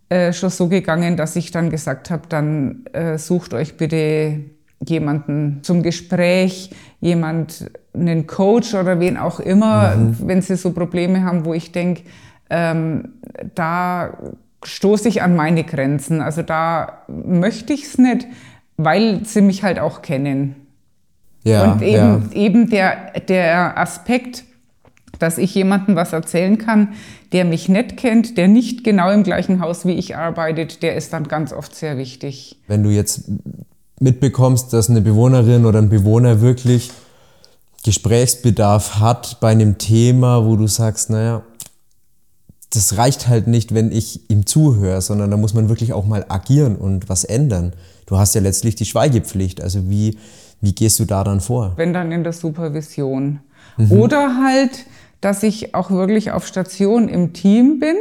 äh, 0.08 0.32
schon 0.32 0.50
so 0.50 0.68
gegangen, 0.68 1.16
dass 1.16 1.37
ich 1.37 1.50
dann 1.50 1.70
gesagt 1.70 2.11
habe, 2.11 2.23
dann 2.28 2.85
äh, 2.92 3.18
sucht 3.18 3.54
euch 3.54 3.76
bitte 3.76 4.40
jemanden 4.85 5.61
zum 5.62 5.82
Gespräch, 5.82 6.70
jemand, 7.00 7.70
einen 7.94 8.26
Coach 8.26 8.75
oder 8.75 9.00
wen 9.00 9.16
auch 9.16 9.40
immer, 9.40 9.96
mhm. 9.96 10.16
wenn 10.20 10.42
sie 10.42 10.56
so 10.56 10.73
Probleme 10.73 11.25
haben, 11.25 11.44
wo 11.44 11.54
ich 11.54 11.73
denke, 11.73 12.02
ähm, 12.50 13.14
da 13.54 14.18
stoße 14.62 15.08
ich 15.08 15.23
an 15.23 15.35
meine 15.35 15.64
Grenzen. 15.64 16.20
Also 16.20 16.42
da 16.42 17.02
möchte 17.08 17.73
ich 17.73 17.85
es 17.85 17.99
nicht, 17.99 18.26
weil 18.76 19.25
sie 19.25 19.40
mich 19.40 19.62
halt 19.62 19.78
auch 19.78 20.02
kennen. 20.02 20.56
Ja, 21.42 21.73
und 21.73 21.82
eben, 21.82 21.94
ja. 21.94 22.23
eben 22.32 22.70
der, 22.70 23.20
der 23.28 23.78
Aspekt, 23.78 24.44
dass 25.18 25.38
ich 25.38 25.54
jemandem 25.54 25.96
was 25.96 26.12
erzählen 26.12 26.58
kann, 26.58 26.88
der 27.32 27.44
mich 27.44 27.68
nicht 27.68 27.96
kennt, 27.96 28.37
der 28.37 28.49
nicht 28.49 28.85
genau 28.85 29.11
im 29.11 29.23
gleichen 29.23 29.61
Haus 29.61 29.87
wie 29.87 29.92
ich 29.92 30.16
arbeitet, 30.16 30.82
der 30.82 30.96
ist 30.96 31.12
dann 31.12 31.28
ganz 31.28 31.52
oft 31.52 31.75
sehr 31.75 31.99
wichtig. 31.99 32.56
Wenn 32.68 32.82
du 32.82 32.90
jetzt 32.90 33.25
mitbekommst, 34.00 34.73
dass 34.73 34.90
eine 34.90 35.00
Bewohnerin 35.00 35.64
oder 35.64 35.80
ein 35.80 35.88
Bewohner 35.88 36.40
wirklich 36.40 36.90
Gesprächsbedarf 37.85 38.99
hat 38.99 39.38
bei 39.40 39.50
einem 39.50 39.78
Thema, 39.78 40.44
wo 40.44 40.56
du 40.56 40.66
sagst, 40.66 41.11
naja, 41.11 41.42
das 42.70 42.99
reicht 42.99 43.28
halt 43.28 43.46
nicht, 43.46 43.75
wenn 43.75 43.92
ich 43.92 44.28
ihm 44.28 44.44
zuhöre, 44.44 45.00
sondern 45.00 45.30
da 45.30 45.37
muss 45.37 45.54
man 45.54 45.68
wirklich 45.68 45.92
auch 45.92 46.04
mal 46.04 46.26
agieren 46.28 46.76
und 46.76 47.08
was 47.08 47.25
ändern. 47.25 47.73
Du 48.06 48.18
hast 48.18 48.35
ja 48.35 48.40
letztlich 48.40 48.75
die 48.75 48.85
Schweigepflicht. 48.85 49.62
Also 49.62 49.88
wie, 49.88 50.18
wie 50.61 50.75
gehst 50.75 50.99
du 50.99 51.04
da 51.04 51.25
dann 51.25 51.40
vor? 51.40 51.73
Wenn 51.76 51.92
dann 51.92 52.12
in 52.12 52.25
der 52.25 52.32
Supervision. 52.32 53.40
Mhm. 53.76 53.92
Oder 53.92 54.42
halt, 54.42 54.85
dass 55.20 55.42
ich 55.42 55.75
auch 55.75 55.90
wirklich 55.90 56.30
auf 56.30 56.46
Station 56.46 57.08
im 57.08 57.32
Team 57.32 57.78
bin, 57.80 57.96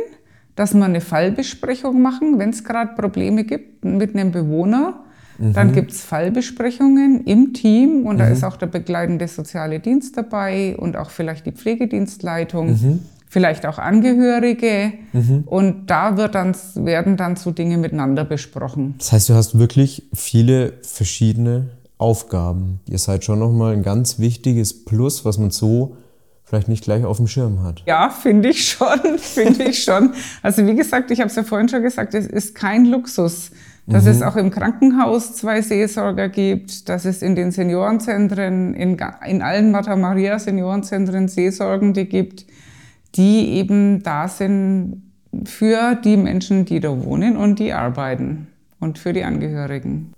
dass 0.56 0.74
wir 0.74 0.86
eine 0.86 1.02
Fallbesprechung 1.02 2.02
machen, 2.02 2.40
wenn 2.40 2.50
es 2.50 2.64
gerade 2.64 2.96
Probleme 2.96 3.44
gibt 3.44 3.84
mit 3.84 4.16
einem 4.16 4.32
Bewohner 4.32 5.06
Mhm. 5.38 5.54
Dann 5.54 5.74
gibt 5.74 5.92
es 5.92 6.02
Fallbesprechungen 6.02 7.26
im 7.26 7.54
Team 7.54 8.06
und 8.06 8.16
mhm. 8.16 8.20
da 8.20 8.28
ist 8.28 8.44
auch 8.44 8.58
der 8.58 8.68
begleitende 8.68 9.28
soziale 9.28 9.80
Dienst 9.80 10.18
dabei 10.18 10.76
und 10.78 10.96
auch 10.96 11.10
vielleicht 11.10 11.46
die 11.46 11.52
Pflegedienstleitung. 11.52 12.68
Mhm. 12.70 13.00
Vielleicht 13.28 13.66
auch 13.66 13.80
Angehörige 13.80 14.94
mhm. 15.12 15.44
und 15.46 15.88
da 15.88 16.16
wird 16.16 16.36
dann, 16.36 16.56
werden 16.76 17.18
dann 17.18 17.36
so 17.36 17.52
Dinge 17.52 17.78
miteinander 17.78 18.24
besprochen. 18.24 18.96
Das 18.98 19.12
heißt, 19.12 19.28
du 19.28 19.34
hast 19.34 19.60
wirklich 19.60 20.04
viele 20.14 20.74
verschiedene 20.84 21.72
Aufgaben. 21.98 22.80
Ihr 22.88 22.98
seid 22.98 23.26
schon 23.26 23.40
nochmal 23.40 23.74
ein 23.74 23.84
ganz 23.84 24.20
wichtiges 24.20 24.86
Plus, 24.86 25.26
was 25.26 25.38
man 25.38 25.52
so 25.52 25.98
vielleicht 26.46 26.68
nicht 26.68 26.84
gleich 26.84 27.04
auf 27.04 27.18
dem 27.18 27.28
Schirm 27.28 27.64
hat. 27.64 27.84
Ja, 27.86 28.10
finde 28.10 28.50
ich 28.50 28.70
schon, 28.70 29.00
finde 29.18 29.64
ich 29.66 29.84
schon. 29.84 30.14
Also 30.42 30.66
wie 30.66 30.76
gesagt, 30.76 31.12
ich 31.12 31.20
habe 31.20 31.30
es 31.30 31.36
ja 31.36 31.44
vorhin 31.44 31.68
schon 31.68 31.82
gesagt, 31.82 32.14
es 32.14 32.28
ist 32.28 32.56
kein 32.56 32.86
Luxus 32.86 33.52
dass 33.88 34.06
mhm. 34.06 34.12
es 34.12 34.22
auch 34.22 34.36
im 34.36 34.50
Krankenhaus 34.50 35.36
zwei 35.36 35.62
Seelsorger 35.62 36.30
gibt, 36.30 36.90
dass 36.90 37.06
es 37.06 37.22
in 37.22 37.36
den 37.36 37.52
Seniorenzentren, 37.52 38.74
in, 38.74 38.98
in 39.26 39.42
allen 39.42 39.72
Mata 39.72 39.96
Maria 39.96 40.40
Seniorenzentren 40.40 41.28
Seelsorgende 41.28 42.06
gibt, 42.06 42.46
die 43.16 43.54
eben 43.54 44.02
da 44.02 44.28
sind 44.28 45.04
für 45.44 45.96
die 45.96 46.18
Menschen, 46.18 46.66
die 46.66 46.80
da 46.80 47.04
wohnen 47.04 47.38
und 47.38 47.60
die 47.60 47.74
arbeiten 47.74 48.48
und 48.80 48.98
für 48.98 49.14
die 49.14 49.24
Angehörigen. 49.24 50.14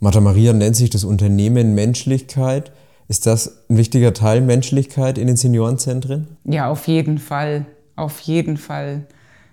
Mata 0.00 0.20
Maria 0.20 0.52
nennt 0.52 0.74
sich 0.74 0.90
das 0.90 1.04
Unternehmen 1.04 1.76
Menschlichkeit. 1.76 2.72
Ist 3.12 3.26
das 3.26 3.68
ein 3.68 3.76
wichtiger 3.76 4.14
Teil 4.14 4.40
Menschlichkeit 4.40 5.18
in 5.18 5.26
den 5.26 5.36
Seniorenzentren? 5.36 6.28
Ja, 6.44 6.70
auf 6.70 6.88
jeden 6.88 7.18
Fall. 7.18 7.66
Auf 7.94 8.20
jeden 8.20 8.56
Fall. 8.56 9.06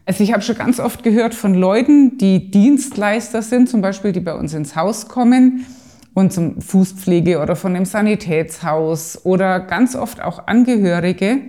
Also 0.05 0.23
ich 0.23 0.31
habe 0.31 0.41
schon 0.41 0.55
ganz 0.55 0.79
oft 0.79 1.03
gehört 1.03 1.35
von 1.35 1.53
Leuten, 1.53 2.17
die 2.17 2.51
Dienstleister 2.51 3.41
sind, 3.41 3.67
zum 3.67 3.81
Beispiel, 3.81 4.13
die 4.13 4.21
bei 4.21 4.33
uns 4.33 4.53
ins 4.53 4.77
Haus 4.77 5.09
kommen 5.09 5.65
und 6.13 6.31
zum 6.31 6.61
Fußpflege 6.61 7.41
oder 7.41 7.57
von 7.57 7.75
einem 7.75 7.83
Sanitätshaus 7.83 9.25
oder 9.25 9.59
ganz 9.59 9.93
oft 9.93 10.21
auch 10.21 10.47
Angehörige 10.47 11.41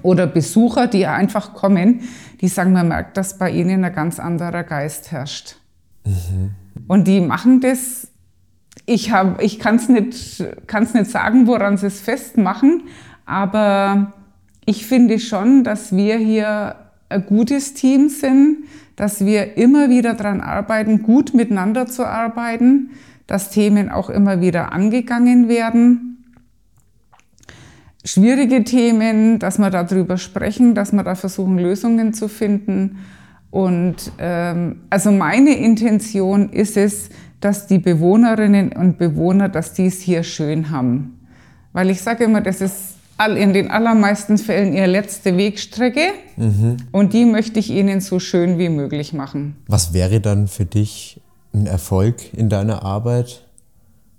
oder 0.00 0.26
Besucher, 0.26 0.86
die 0.86 1.04
einfach 1.04 1.52
kommen, 1.52 2.08
die 2.40 2.48
sagen, 2.48 2.72
man 2.72 2.88
merkt, 2.88 3.18
dass 3.18 3.36
bei 3.36 3.50
ihnen 3.50 3.84
ein 3.84 3.94
ganz 3.94 4.18
anderer 4.18 4.62
Geist 4.62 5.12
herrscht. 5.12 5.56
Mhm. 6.06 6.52
Und 6.88 7.06
die 7.06 7.20
machen 7.20 7.60
das, 7.60 8.08
ich, 8.86 9.12
ich 9.38 9.58
kann 9.58 9.76
es 9.76 9.88
nicht, 9.88 10.44
kann's 10.66 10.94
nicht 10.94 11.10
sagen, 11.10 11.46
woran 11.46 11.76
sie 11.76 11.86
es 11.86 12.00
festmachen, 12.00 12.84
aber 13.24 14.12
ich 14.64 14.86
finde 14.86 15.18
schon, 15.18 15.64
dass 15.64 15.94
wir 15.94 16.16
hier 16.16 16.76
ein 17.08 17.26
gutes 17.26 17.74
Team 17.74 18.08
sind, 18.08 18.64
dass 18.96 19.24
wir 19.24 19.56
immer 19.56 19.88
wieder 19.88 20.14
daran 20.14 20.40
arbeiten, 20.40 21.02
gut 21.02 21.34
miteinander 21.34 21.86
zu 21.86 22.06
arbeiten, 22.06 22.90
dass 23.26 23.50
Themen 23.50 23.88
auch 23.88 24.10
immer 24.10 24.40
wieder 24.40 24.72
angegangen 24.72 25.48
werden. 25.48 26.24
Schwierige 28.04 28.64
Themen, 28.64 29.38
dass 29.38 29.58
wir 29.58 29.70
darüber 29.70 30.18
sprechen, 30.18 30.74
dass 30.74 30.92
wir 30.92 31.04
da 31.04 31.14
versuchen, 31.14 31.58
Lösungen 31.58 32.12
zu 32.12 32.28
finden. 32.28 32.98
Und 33.50 34.10
ähm, 34.18 34.80
also 34.90 35.12
meine 35.12 35.56
Intention 35.56 36.50
ist 36.50 36.76
es, 36.76 37.10
dass 37.42 37.66
die 37.66 37.78
Bewohnerinnen 37.78 38.72
und 38.72 38.98
Bewohner, 38.98 39.48
dass 39.48 39.74
die 39.74 39.86
es 39.86 40.00
hier 40.00 40.22
schön 40.22 40.70
haben. 40.70 41.18
Weil 41.72 41.90
ich 41.90 42.00
sage 42.00 42.24
immer, 42.24 42.40
das 42.40 42.60
ist 42.60 42.94
in 43.36 43.52
den 43.52 43.70
allermeisten 43.70 44.38
Fällen 44.38 44.72
ihre 44.72 44.86
letzte 44.86 45.36
Wegstrecke 45.36 46.08
mhm. 46.36 46.76
und 46.92 47.12
die 47.12 47.24
möchte 47.24 47.58
ich 47.58 47.70
ihnen 47.70 48.00
so 48.00 48.18
schön 48.18 48.58
wie 48.58 48.68
möglich 48.68 49.12
machen. 49.12 49.56
Was 49.66 49.92
wäre 49.92 50.20
dann 50.20 50.48
für 50.48 50.64
dich 50.64 51.20
ein 51.52 51.66
Erfolg 51.66 52.32
in 52.32 52.48
deiner 52.48 52.82
Arbeit? 52.84 53.44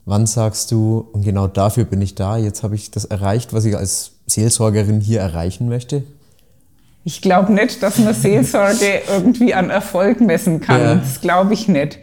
Wann 0.06 0.26
sagst 0.26 0.72
du, 0.72 1.08
und 1.14 1.24
genau 1.24 1.48
dafür 1.48 1.86
bin 1.86 2.02
ich 2.02 2.16
da, 2.16 2.38
jetzt 2.38 2.64
habe 2.64 2.76
ich 2.76 2.92
das 2.92 3.06
erreicht, 3.06 3.54
was 3.54 3.66
ich 3.66 3.76
als 3.76 4.12
Seelsorgerin 4.28 5.02
hier 5.02 5.22
erreichen 5.22 5.70
möchte? 5.70 6.04
Ich 7.06 7.22
glaube 7.22 7.52
nicht, 7.52 7.84
dass 7.84 8.00
man 8.00 8.14
Seelsorge 8.14 9.02
irgendwie 9.10 9.54
an 9.54 9.70
Erfolg 9.70 10.22
messen 10.22 10.62
kann. 10.62 10.82
Ja. 10.82 10.96
Das 10.96 11.20
glaube 11.20 11.54
ich 11.54 11.68
nicht 11.68 12.00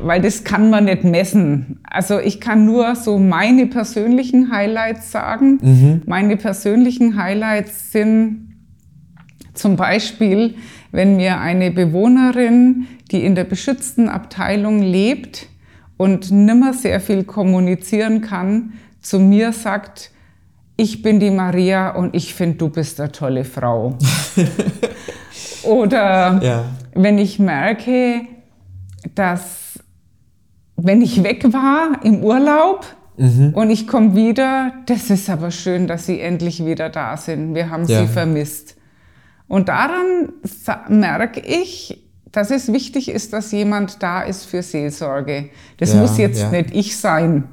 weil 0.00 0.20
das 0.20 0.44
kann 0.44 0.70
man 0.70 0.84
nicht 0.84 1.04
messen. 1.04 1.80
Also 1.84 2.18
ich 2.18 2.40
kann 2.40 2.64
nur 2.64 2.94
so 2.96 3.18
meine 3.18 3.66
persönlichen 3.66 4.52
Highlights 4.52 5.10
sagen. 5.10 5.58
Mhm. 5.60 6.02
Meine 6.06 6.36
persönlichen 6.36 7.20
Highlights 7.20 7.92
sind 7.92 8.54
zum 9.54 9.76
Beispiel, 9.76 10.54
wenn 10.92 11.16
mir 11.16 11.40
eine 11.40 11.70
Bewohnerin, 11.70 12.86
die 13.10 13.24
in 13.24 13.34
der 13.34 13.44
beschützten 13.44 14.08
Abteilung 14.08 14.80
lebt 14.82 15.46
und 15.96 16.30
nimmer 16.30 16.72
sehr 16.72 17.00
viel 17.00 17.24
kommunizieren 17.24 18.20
kann, 18.20 18.74
zu 19.00 19.18
mir 19.18 19.52
sagt, 19.52 20.12
ich 20.76 21.02
bin 21.02 21.18
die 21.18 21.30
Maria 21.30 21.90
und 21.90 22.14
ich 22.14 22.34
finde, 22.34 22.58
du 22.58 22.68
bist 22.68 23.00
eine 23.00 23.10
tolle 23.10 23.44
Frau. 23.44 23.98
Oder 25.64 26.40
ja. 26.40 26.64
wenn 26.94 27.18
ich 27.18 27.40
merke, 27.40 28.20
dass 29.14 29.67
wenn 30.80 31.02
ich 31.02 31.22
weg 31.24 31.52
war 31.52 32.00
im 32.04 32.22
Urlaub 32.22 32.86
mhm. 33.16 33.52
und 33.54 33.68
ich 33.68 33.86
komme 33.88 34.14
wieder, 34.14 34.72
das 34.86 35.10
ist 35.10 35.28
aber 35.28 35.50
schön, 35.50 35.88
dass 35.88 36.06
Sie 36.06 36.20
endlich 36.20 36.64
wieder 36.64 36.88
da 36.88 37.16
sind. 37.16 37.54
Wir 37.54 37.68
haben 37.68 37.84
ja. 37.86 38.00
Sie 38.00 38.06
vermisst. 38.06 38.76
Und 39.48 39.68
daran 39.68 40.32
merke 40.88 41.40
ich, 41.40 42.04
dass 42.30 42.50
es 42.50 42.72
wichtig 42.72 43.08
ist, 43.08 43.32
dass 43.32 43.50
jemand 43.50 44.02
da 44.02 44.22
ist 44.22 44.44
für 44.44 44.62
Seelsorge. 44.62 45.48
Das 45.78 45.94
Ja, 45.94 46.00
muss 46.00 46.16
jetzt 46.16 46.40
ja. 46.40 46.50
nicht 46.50 46.70
ich 46.72 46.96
sein, 46.96 47.44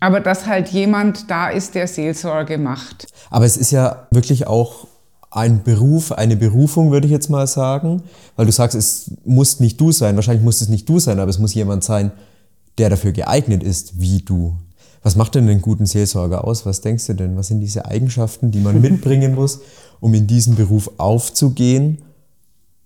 aber 0.00 0.20
dass 0.20 0.46
halt 0.46 0.68
jemand 0.68 1.30
da 1.30 1.50
ist, 1.50 1.74
der 1.74 1.86
Seelsorge 1.86 2.58
macht. 2.58 3.06
Aber 3.30 3.44
es 3.44 3.56
ist 3.56 3.70
ja 3.70 4.08
wirklich 4.10 4.46
auch 4.46 4.88
ein 5.30 5.62
Beruf, 5.62 6.10
eine 6.10 6.36
Berufung, 6.36 6.90
würde 6.90 7.06
ich 7.06 7.12
jetzt 7.12 7.28
mal 7.28 7.46
sagen. 7.46 8.02
Weil 8.34 8.46
du 8.46 8.52
sagst, 8.52 8.74
es 8.74 9.12
muss 9.24 9.60
nicht 9.60 9.80
du 9.80 9.92
sein. 9.92 10.16
Wahrscheinlich 10.16 10.42
muss 10.42 10.60
es 10.60 10.68
nicht 10.68 10.88
du 10.88 10.98
sein, 10.98 11.20
aber 11.20 11.30
es 11.30 11.38
muss 11.38 11.54
jemand 11.54 11.84
sein, 11.84 12.10
der 12.78 12.90
dafür 12.90 13.12
geeignet 13.12 13.62
ist, 13.62 14.00
wie 14.00 14.20
du. 14.20 14.56
Was 15.02 15.16
macht 15.16 15.34
denn 15.34 15.48
einen 15.48 15.62
guten 15.62 15.86
Seelsorger 15.86 16.44
aus? 16.44 16.66
Was 16.66 16.82
denkst 16.82 17.06
du 17.06 17.14
denn? 17.14 17.36
Was 17.36 17.48
sind 17.48 17.60
diese 17.60 17.86
Eigenschaften, 17.86 18.50
die 18.50 18.60
man 18.60 18.80
mitbringen 18.82 19.34
muss, 19.34 19.60
um 20.00 20.12
in 20.14 20.26
diesen 20.26 20.56
Beruf 20.56 20.90
aufzugehen? 20.98 21.98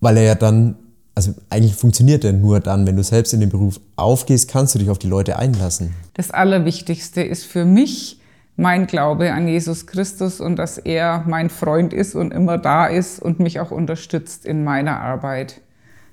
Weil 0.01 0.19
er 0.19 0.23
ja 0.23 0.35
dann, 0.35 0.77
also 1.15 1.35
eigentlich 1.51 1.75
funktioniert 1.75 2.25
er 2.25 2.33
nur 2.33 2.61
dann, 2.61 2.87
wenn 2.87 2.97
du 2.97 3.03
selbst 3.03 3.33
in 3.33 3.41
den 3.41 3.51
Beruf 3.51 3.81
aufgehst, 3.97 4.49
kannst 4.49 4.75
du 4.75 4.79
dich 4.79 4.91
auf 4.91 4.99
die 4.99 5.09
Leute 5.09 5.39
einlassen. 5.39 5.95
Das 6.15 6.31
Allerwichtigste 6.31 7.23
ist 7.23 7.45
für 7.45 7.65
mich 7.65 8.21
mein 8.57 8.87
Glaube 8.87 9.33
an 9.33 9.49
Jesus 9.49 9.87
Christus 9.87 10.41
und 10.41 10.57
dass 10.57 10.79
er 10.79 11.25
mein 11.27 11.51
Freund 11.51 11.93
ist 11.93 12.15
und 12.15 12.33
immer 12.33 12.59
da 12.59 12.87
ist 12.87 13.21
und 13.21 13.41
mich 13.41 13.59
auch 13.59 13.73
unterstützt 13.73 14.47
in 14.47 14.63
meiner 14.63 15.01
Arbeit. 15.01 15.61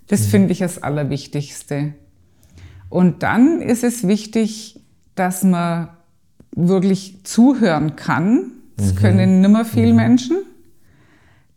Das 0.07 0.25
finde 0.25 0.51
ich 0.51 0.59
das 0.59 0.81
Allerwichtigste. 0.81 1.93
Und 2.91 3.23
dann 3.23 3.61
ist 3.61 3.83
es 3.83 4.05
wichtig, 4.07 4.79
dass 5.15 5.43
man 5.43 5.87
wirklich 6.55 7.23
zuhören 7.23 7.95
kann. 7.95 8.51
Das 8.77 8.95
können 8.95 9.41
nimmer 9.41 9.65
viel 9.65 9.93
Menschen. 9.93 10.37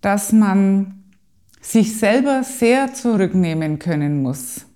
Dass 0.01 0.33
man 0.33 1.03
sich 1.61 1.99
selber 1.99 2.43
sehr 2.45 2.95
zurücknehmen 2.95 3.79
können 3.79 4.23
muss. 4.23 4.67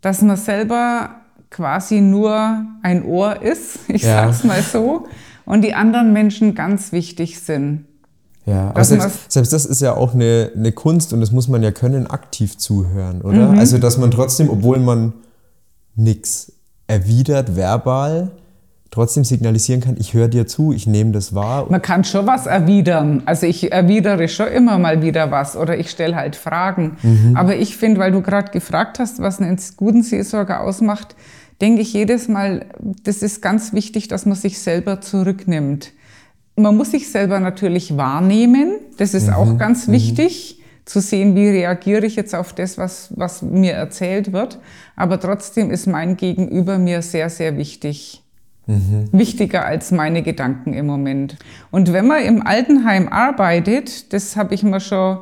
Dass 0.00 0.22
man 0.22 0.36
selber 0.36 1.10
quasi 1.50 2.00
nur 2.00 2.64
ein 2.82 3.04
Ohr 3.04 3.42
ist, 3.42 3.78
ich 3.88 4.02
Ja. 4.02 4.26
sag's 4.32 4.44
mal 4.44 4.62
so, 4.62 5.06
und 5.44 5.62
die 5.62 5.74
anderen 5.74 6.12
Menschen 6.12 6.54
ganz 6.54 6.90
wichtig 6.92 7.38
sind. 7.40 7.84
Ja, 8.46 8.70
aber 8.70 8.84
selbst, 8.84 9.30
selbst 9.30 9.52
das 9.52 9.66
ist 9.66 9.80
ja 9.82 9.94
auch 9.94 10.14
eine, 10.14 10.52
eine 10.56 10.72
Kunst 10.72 11.12
und 11.12 11.20
das 11.20 11.32
muss 11.32 11.48
man 11.48 11.62
ja 11.62 11.72
können, 11.72 12.06
aktiv 12.06 12.56
zuhören, 12.56 13.20
oder? 13.22 13.50
Also, 13.50 13.78
dass 13.78 13.98
man 13.98 14.10
trotzdem, 14.12 14.48
obwohl 14.48 14.78
man 14.78 15.12
nichts 15.96 16.52
erwidert, 16.86 17.56
verbal, 17.56 18.30
trotzdem 18.90 19.24
signalisieren 19.24 19.80
kann, 19.80 19.96
ich 19.98 20.14
höre 20.14 20.28
dir 20.28 20.46
zu, 20.46 20.72
ich 20.72 20.86
nehme 20.86 21.12
das 21.12 21.34
wahr. 21.34 21.66
Man 21.68 21.82
kann 21.82 22.04
schon 22.04 22.26
was 22.26 22.46
erwidern. 22.46 23.22
Also 23.26 23.46
ich 23.46 23.72
erwidere 23.72 24.28
schon 24.28 24.48
immer 24.48 24.78
mal 24.78 25.02
wieder 25.02 25.30
was 25.30 25.56
oder 25.56 25.76
ich 25.78 25.90
stelle 25.90 26.16
halt 26.16 26.36
Fragen. 26.36 26.96
Aber 27.34 27.56
ich 27.56 27.76
finde, 27.76 28.00
weil 28.00 28.12
du 28.12 28.22
gerade 28.22 28.52
gefragt 28.52 28.98
hast, 28.98 29.20
was 29.20 29.40
einen 29.40 29.58
guten 29.76 30.02
Seelsorger 30.02 30.62
ausmacht, 30.62 31.16
denke 31.60 31.82
ich 31.82 31.92
jedes 31.92 32.28
Mal, 32.28 32.66
das 33.02 33.22
ist 33.22 33.42
ganz 33.42 33.72
wichtig, 33.72 34.08
dass 34.08 34.26
man 34.26 34.36
sich 34.36 34.58
selber 34.60 35.00
zurücknimmt. 35.00 35.92
Man 36.54 36.76
muss 36.76 36.92
sich 36.92 37.10
selber 37.10 37.38
natürlich 37.40 37.96
wahrnehmen. 37.96 38.76
Das 38.96 39.12
ist 39.12 39.30
auch 39.30 39.58
ganz 39.58 39.88
wichtig, 39.88 40.55
zu 40.86 41.00
sehen, 41.00 41.36
wie 41.36 41.48
reagiere 41.48 42.06
ich 42.06 42.16
jetzt 42.16 42.34
auf 42.34 42.54
das, 42.54 42.78
was, 42.78 43.12
was 43.14 43.42
mir 43.42 43.74
erzählt 43.74 44.32
wird. 44.32 44.58
Aber 44.94 45.20
trotzdem 45.20 45.70
ist 45.70 45.86
mein 45.86 46.16
Gegenüber 46.16 46.78
mir 46.78 47.02
sehr, 47.02 47.28
sehr 47.28 47.58
wichtig 47.58 48.22
wichtiger 48.66 49.64
als 49.64 49.92
meine 49.92 50.22
Gedanken 50.22 50.72
im 50.72 50.86
Moment. 50.86 51.36
Und 51.70 51.92
wenn 51.92 52.06
man 52.06 52.22
im 52.24 52.44
Altenheim 52.44 53.08
arbeitet, 53.08 54.12
das 54.12 54.36
habe 54.36 54.54
ich 54.54 54.64
mir 54.64 54.80
schon, 54.80 55.18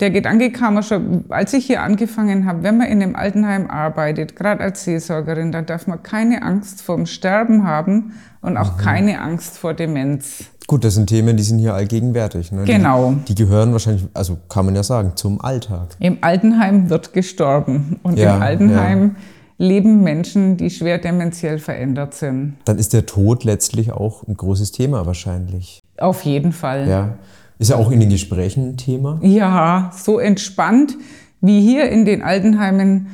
der 0.00 0.10
Gedanke 0.10 0.50
kam 0.50 0.74
mir 0.74 0.82
schon, 0.82 1.26
als 1.28 1.52
ich 1.52 1.66
hier 1.66 1.82
angefangen 1.82 2.46
habe, 2.46 2.62
wenn 2.62 2.78
man 2.78 2.86
in 2.86 3.02
einem 3.02 3.16
Altenheim 3.16 3.68
arbeitet, 3.68 4.34
gerade 4.34 4.62
als 4.62 4.84
Seelsorgerin, 4.84 5.52
dann 5.52 5.66
darf 5.66 5.86
man 5.86 6.02
keine 6.02 6.42
Angst 6.42 6.80
vorm 6.80 7.04
Sterben 7.04 7.64
haben 7.64 8.14
und 8.40 8.56
auch 8.56 8.78
keine 8.78 9.20
Angst 9.20 9.58
vor 9.58 9.74
Demenz. 9.74 10.46
Gut, 10.70 10.84
das 10.84 10.94
sind 10.94 11.08
Themen, 11.08 11.36
die 11.36 11.42
sind 11.42 11.58
hier 11.58 11.74
allgegenwärtig. 11.74 12.52
Ne? 12.52 12.62
Genau. 12.62 13.14
Die, 13.26 13.34
die 13.34 13.44
gehören 13.44 13.72
wahrscheinlich, 13.72 14.04
also 14.14 14.38
kann 14.48 14.66
man 14.66 14.76
ja 14.76 14.84
sagen, 14.84 15.14
zum 15.16 15.40
Alltag. 15.40 15.96
Im 15.98 16.18
Altenheim 16.20 16.88
wird 16.88 17.12
gestorben 17.12 17.98
und 18.04 18.16
Ja, 18.16 18.36
im 18.36 18.42
Altenheim 18.42 19.16
leben 19.58 20.04
Menschen, 20.04 20.58
die 20.58 20.70
schwer 20.70 20.98
dementiell 20.98 21.58
verändert 21.58 22.14
sind. 22.14 22.54
Dann 22.66 22.78
ist 22.78 22.92
der 22.92 23.04
Tod 23.04 23.42
letztlich 23.42 23.90
auch 23.90 24.22
ein 24.28 24.36
großes 24.36 24.70
Thema 24.70 25.06
wahrscheinlich. 25.06 25.82
Auf 25.98 26.22
jeden 26.22 26.52
Fall. 26.52 26.88
Ja. 26.88 27.18
Ist 27.58 27.70
ja 27.70 27.76
auch 27.76 27.90
in 27.90 27.98
den 27.98 28.10
Gesprächen 28.10 28.68
ein 28.68 28.76
Thema. 28.76 29.18
Ja, 29.22 29.90
so 29.96 30.20
entspannt 30.20 30.96
wie 31.40 31.60
hier 31.60 31.90
in 31.90 32.04
den 32.04 32.22
Altenheimen 32.22 33.08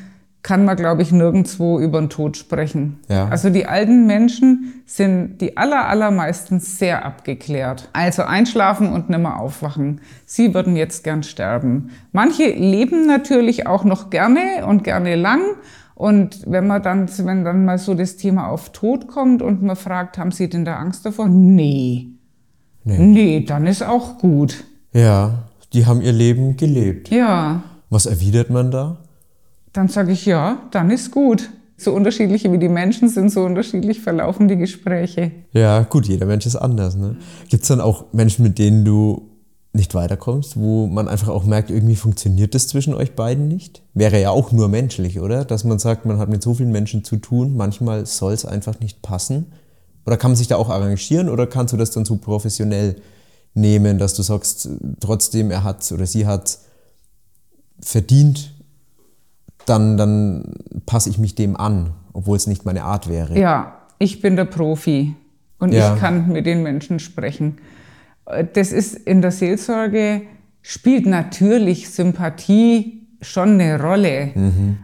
kann 0.47 0.65
man, 0.65 0.77
glaube 0.77 1.03
ich, 1.03 1.11
nirgendwo 1.11 1.81
über 1.81 1.99
den 1.99 2.09
Tod 2.09 2.37
sprechen. 2.37 3.01
Ja. 3.09 3.27
Also 3.27 3.51
die 3.51 3.67
alten 3.67 4.07
Menschen 4.07 4.81
sind 4.87 5.41
die 5.41 5.57
aller, 5.57 5.89
allermeisten 5.89 6.61
sehr 6.61 7.05
abgeklärt. 7.05 7.89
Also 7.93 8.23
einschlafen 8.23 8.93
und 8.93 9.11
nimmer 9.11 9.41
aufwachen. 9.41 10.01
Sie 10.25 10.55
würden 10.55 10.77
jetzt 10.77 11.03
gern 11.03 11.25
sterben. 11.25 11.91
Manche 12.13 12.45
leben 12.45 13.09
natürlich 13.09 13.67
auch 13.67 13.83
noch 13.83 14.09
gerne 14.09 14.65
und 14.69 14.85
gerne 14.85 15.17
lang. 15.17 15.41
Und 15.97 16.45
wenn 16.47 16.69
man 16.69 16.81
dann, 16.81 17.09
wenn 17.25 17.43
dann 17.45 17.65
mal 17.65 17.79
so 17.79 17.95
das 17.95 18.17
Thema 18.17 18.47
auf 18.47 18.71
Tod 18.71 19.09
kommt 19.09 19.43
und 19.43 19.65
man 19.65 19.75
fragt, 19.75 20.17
haben 20.17 20.31
Sie 20.31 20.49
denn 20.49 20.65
da 20.65 20.77
Angst 20.77 21.05
davor? 21.05 21.27
Nee. 21.27 22.07
Nee. 22.85 22.99
Nee, 22.99 23.41
dann 23.41 23.67
ist 23.67 23.83
auch 23.83 24.19
gut. 24.19 24.63
Ja, 24.93 25.49
die 25.73 25.87
haben 25.87 26.03
ihr 26.03 26.13
Leben 26.13 26.57
gelebt. 26.57 27.11
Ja. 27.11 27.65
Was 27.91 28.07
erwidert 28.07 28.49
man 28.49 28.71
da? 28.71 28.99
Dann 29.77 29.89
sage 29.89 30.13
ich 30.13 30.25
ja, 30.25 30.63
dann 30.71 30.91
ist 30.91 31.11
gut. 31.11 31.51
So 31.77 31.93
unterschiedlich 31.93 32.51
wie 32.51 32.57
die 32.57 32.71
Menschen 32.71 33.11
sind, 33.11 33.31
so 33.31 33.45
unterschiedlich 33.45 34.01
verlaufen 34.01 34.49
die 34.49 34.57
Gespräche. 34.57 35.33
Ja, 35.53 35.83
gut, 35.83 36.07
jeder 36.07 36.25
Mensch 36.25 36.47
ist 36.47 36.57
anders. 36.57 36.97
Ne? 36.97 37.19
Gibt 37.51 37.65
es 37.65 37.69
dann 37.69 37.83
auch 37.83 38.07
Menschen, 38.15 38.43
mit 38.43 38.59
denen 38.59 38.87
du 38.87 39.29
nicht 39.75 39.95
weiterkommst, 39.95 40.59
wo 40.59 40.87
man 40.87 41.09
einfach 41.09 41.29
auch 41.29 41.45
merkt, 41.45 41.71
irgendwie 41.71 41.97
funktioniert 41.97 42.55
das 42.55 42.69
zwischen 42.69 42.95
euch 42.95 43.15
beiden 43.15 43.49
nicht? 43.49 43.83
Wäre 43.93 44.19
ja 44.19 44.31
auch 44.31 44.51
nur 44.51 44.69
menschlich, 44.69 45.21
oder? 45.21 45.45
Dass 45.45 45.65
man 45.65 45.79
sagt, 45.79 46.07
man 46.07 46.17
hat 46.17 46.31
mit 46.31 46.43
so 46.43 46.55
vielen 46.55 46.73
Menschen 46.73 47.05
zu 47.05 47.17
tun, 47.17 47.55
manchmal 47.55 48.07
soll 48.07 48.33
es 48.33 48.47
einfach 48.47 48.81
nicht 48.81 49.03
passen. 49.03 49.53
Oder 50.07 50.17
kann 50.17 50.31
man 50.31 50.37
sich 50.37 50.49
da 50.49 50.57
auch 50.57 50.71
arrangieren 50.71 51.29
oder 51.29 51.47
kannst 51.47 51.75
du 51.75 51.77
das 51.77 51.91
dann 51.91 52.07
so 52.07 52.17
professionell 52.17 52.97
nehmen, 53.53 53.99
dass 53.99 54.15
du 54.15 54.23
sagst, 54.23 54.71
trotzdem 55.01 55.51
er 55.51 55.65
hat 55.65 55.93
oder 55.93 56.07
sie 56.07 56.27
hat 56.27 56.61
verdient, 57.79 58.56
dann, 59.67 59.97
dann 59.97 60.55
passe 60.87 61.11
ich 61.11 61.19
mich 61.19 61.35
dem 61.35 61.57
an, 61.57 61.91
obwohl 62.13 62.37
es 62.37 62.47
nicht 62.47 62.65
meine 62.65 62.85
Art 62.85 63.09
wäre. 63.09 63.39
Ja, 63.39 63.79
ich 63.99 64.21
bin 64.21 64.37
der 64.37 64.45
Profi 64.47 65.15
und 65.59 65.73
Ja. 65.73 65.95
ich 65.95 66.01
kann 66.01 66.29
mit 66.33 66.47
den 66.47 66.63
Menschen 66.63 66.99
sprechen. 66.99 67.59
Äh, 68.27 68.45
Das 68.53 68.73
ist 68.73 68.95
in 68.95 69.23
der 69.23 69.31
Seelsorge, 69.31 70.23
spielt 70.63 71.07
natürlich 71.07 71.91
Sympathie 71.91 73.03
schon 73.23 73.59
eine 73.61 73.81
Rolle, 73.81 74.31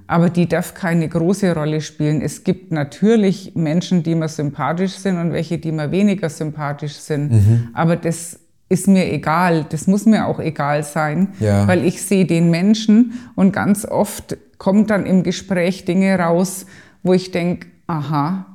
aber 0.07 0.31
die 0.31 0.49
darf 0.49 0.73
keine 0.75 1.07
große 1.09 1.55
Rolle 1.55 1.81
spielen. 1.83 2.23
Es 2.23 2.45
gibt 2.45 2.73
natürlich 2.73 3.53
Menschen, 3.55 4.03
die 4.03 4.15
mir 4.15 4.29
sympathisch 4.29 4.93
sind 4.95 5.19
und 5.19 5.33
welche, 5.33 5.59
die 5.59 5.71
mir 5.71 5.91
weniger 5.91 6.31
sympathisch 6.31 6.95
sind, 6.95 7.31
aber 7.75 7.95
das 7.97 8.39
ist 8.73 8.89
mir 8.89 9.13
egal, 9.13 9.67
das 9.69 9.87
muss 9.87 10.07
mir 10.07 10.27
auch 10.27 10.41
egal 10.41 10.83
sein, 10.83 11.29
Ja. 11.39 11.69
weil 11.69 11.85
ich 11.85 12.03
sehe 12.03 12.25
den 12.25 12.51
Menschen 12.51 13.13
und 13.35 13.53
ganz 13.53 13.85
oft 13.85 14.37
kommt 14.59 14.91
dann 14.91 15.05
im 15.07 15.23
Gespräch 15.23 15.85
Dinge 15.85 16.19
raus, 16.19 16.67
wo 17.03 17.13
ich 17.13 17.31
denke, 17.31 17.67
aha, 17.87 18.47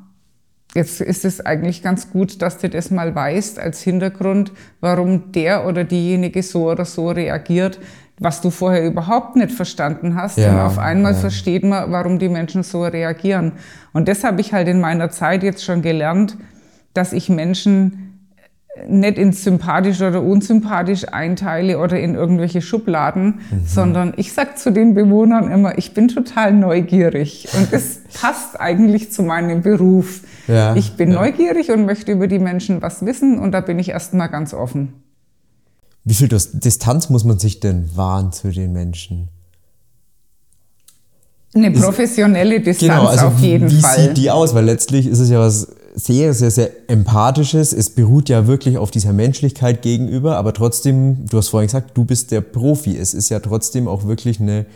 jetzt 0.73 1.01
ist 1.01 1.25
es 1.25 1.45
eigentlich 1.45 1.83
ganz 1.83 2.09
gut, 2.09 2.41
dass 2.41 2.57
du 2.57 2.69
das 2.69 2.91
mal 2.91 3.13
weißt 3.13 3.59
als 3.59 3.81
Hintergrund, 3.81 4.51
warum 4.79 5.31
der 5.31 5.65
oder 5.67 5.83
diejenige 5.83 6.41
so 6.43 6.69
oder 6.71 6.85
so 6.85 7.09
reagiert, 7.09 7.79
was 8.19 8.41
du 8.41 8.49
vorher 8.49 8.85
überhaupt 8.85 9.35
nicht 9.35 9.51
verstanden 9.51 10.15
hast. 10.15 10.37
Ja, 10.39 10.51
und 10.51 10.59
auf 10.59 10.79
einmal 10.79 11.13
ja. 11.13 11.19
versteht 11.19 11.63
man, 11.63 11.91
warum 11.91 12.17
die 12.17 12.29
Menschen 12.29 12.63
so 12.63 12.83
reagieren. 12.83 13.51
Und 13.93 14.07
das 14.07 14.23
habe 14.23 14.41
ich 14.41 14.53
halt 14.53 14.67
in 14.67 14.81
meiner 14.81 15.11
Zeit 15.11 15.43
jetzt 15.43 15.63
schon 15.63 15.81
gelernt, 15.83 16.37
dass 16.93 17.13
ich 17.13 17.29
Menschen 17.29 18.06
nicht 18.87 19.17
in 19.17 19.31
sympathisch 19.33 20.01
oder 20.01 20.21
unsympathisch 20.21 21.07
einteile 21.09 21.79
oder 21.79 21.99
in 21.99 22.15
irgendwelche 22.15 22.61
Schubladen, 22.61 23.39
Mhm. 23.51 23.61
sondern 23.65 24.13
ich 24.17 24.33
sag 24.33 24.57
zu 24.57 24.71
den 24.71 24.93
Bewohnern 24.93 25.51
immer, 25.51 25.77
ich 25.77 25.93
bin 25.93 26.07
total 26.07 26.53
neugierig 26.53 27.47
und 27.57 27.71
das 27.73 27.99
passt 28.13 28.59
eigentlich 28.59 29.11
zu 29.11 29.23
meinem 29.23 29.61
Beruf. 29.61 30.21
Ja, 30.47 30.75
ich 30.75 30.93
bin 30.95 31.11
ja. 31.11 31.15
neugierig 31.21 31.71
und 31.71 31.85
möchte 31.85 32.11
über 32.11 32.27
die 32.27 32.39
Menschen 32.39 32.81
was 32.81 33.05
wissen 33.05 33.39
und 33.39 33.51
da 33.51 33.61
bin 33.61 33.79
ich 33.79 33.89
erstmal 33.89 34.29
ganz 34.29 34.53
offen. 34.53 34.93
Wie 36.03 36.13
viel 36.13 36.27
Dis- 36.29 36.51
Distanz 36.53 37.09
muss 37.09 37.25
man 37.25 37.37
sich 37.39 37.59
denn 37.59 37.89
wahren 37.97 38.31
zu 38.31 38.49
den 38.49 38.71
Menschen? 38.71 39.27
Eine 41.55 41.71
professionelle 41.71 42.59
Distanz 42.61 43.21
auf 43.23 43.39
jeden 43.39 43.67
Genau, 43.67 43.73
also 43.73 43.77
wie 43.77 43.81
Fall. 43.81 43.99
sieht 43.99 44.17
die 44.17 44.29
aus? 44.29 44.53
Weil 44.53 44.65
letztlich 44.65 45.07
ist 45.07 45.19
es 45.19 45.29
ja 45.29 45.39
was 45.39 45.67
sehr, 45.97 46.35
sehr, 46.35 46.51
sehr 46.51 46.89
Empathisches. 46.89 47.73
Es 47.73 47.89
beruht 47.89 48.29
ja 48.29 48.45
wirklich 48.45 48.77
auf 48.77 48.91
dieser 48.91 49.13
Menschlichkeit 49.13 49.81
gegenüber, 49.81 50.37
aber 50.37 50.53
trotzdem, 50.53 51.25
du 51.27 51.37
hast 51.37 51.49
vorhin 51.49 51.67
gesagt, 51.67 51.97
du 51.97 52.05
bist 52.05 52.31
der 52.31 52.41
Profi. 52.41 52.95
Es 52.95 53.15
ist 53.15 53.29
ja 53.29 53.39
trotzdem 53.39 53.87
auch 53.87 54.05
wirklich 54.05 54.39
eine, 54.39 54.67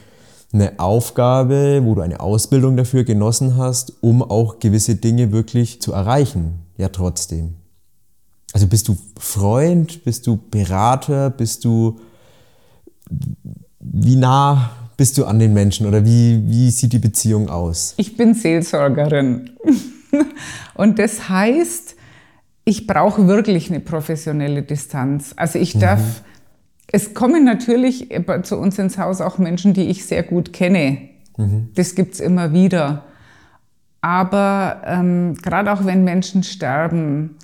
eine 0.51 0.79
Aufgabe, 0.79 1.81
wo 1.83 1.93
du 1.93 2.01
eine 2.01 2.21
Ausbildung 2.21 2.75
dafür 2.75 3.03
genossen 3.03 3.55
hast, 3.55 3.93
um 4.01 4.23
auch 4.23 4.57
gewisse 4.57 4.95
Dinge 4.95 5.31
wirklich 5.31 5.79
zu 5.79 5.93
erreichen. 5.93 6.55
Ja, 6.77 6.89
trotzdem. 6.89 7.53
Also 8.51 8.65
bist 8.65 8.87
du 8.87 8.97
Freund, 9.19 10.03
bist 10.03 10.25
du 10.25 10.39
Berater, 10.49 11.29
bist 11.29 11.63
du, 11.65 11.99
wie 13.79 14.15
nah 14.15 14.71
bist 14.97 15.17
du 15.19 15.25
an 15.25 15.37
den 15.37 15.53
Menschen 15.53 15.85
oder 15.85 16.03
wie, 16.03 16.41
wie 16.47 16.71
sieht 16.71 16.93
die 16.93 16.99
Beziehung 16.99 17.49
aus? 17.49 17.93
Ich 17.97 18.17
bin 18.17 18.33
Seelsorgerin. 18.33 19.51
Und 20.73 20.99
das 20.99 21.29
heißt, 21.29 21.95
ich 22.65 22.87
brauche 22.87 23.27
wirklich 23.27 23.69
eine 23.69 23.79
professionelle 23.79 24.63
Distanz. 24.63 25.33
Also 25.35 25.59
ich 25.59 25.77
darf, 25.77 25.99
mhm. 25.99 26.25
es 26.91 27.13
kommen 27.13 27.43
natürlich 27.43 28.09
zu 28.43 28.57
uns 28.57 28.77
ins 28.77 28.97
Haus 28.97 29.21
auch 29.21 29.37
Menschen, 29.37 29.73
die 29.73 29.89
ich 29.89 30.05
sehr 30.05 30.23
gut 30.23 30.53
kenne. 30.53 31.09
Mhm. 31.37 31.69
Das 31.75 31.95
gibt 31.95 32.13
es 32.13 32.19
immer 32.19 32.53
wieder. 32.53 33.05
Aber 34.01 34.81
ähm, 34.85 35.35
gerade 35.35 35.71
auch 35.71 35.85
wenn 35.85 36.03
Menschen 36.03 36.43
sterben, 36.43 37.37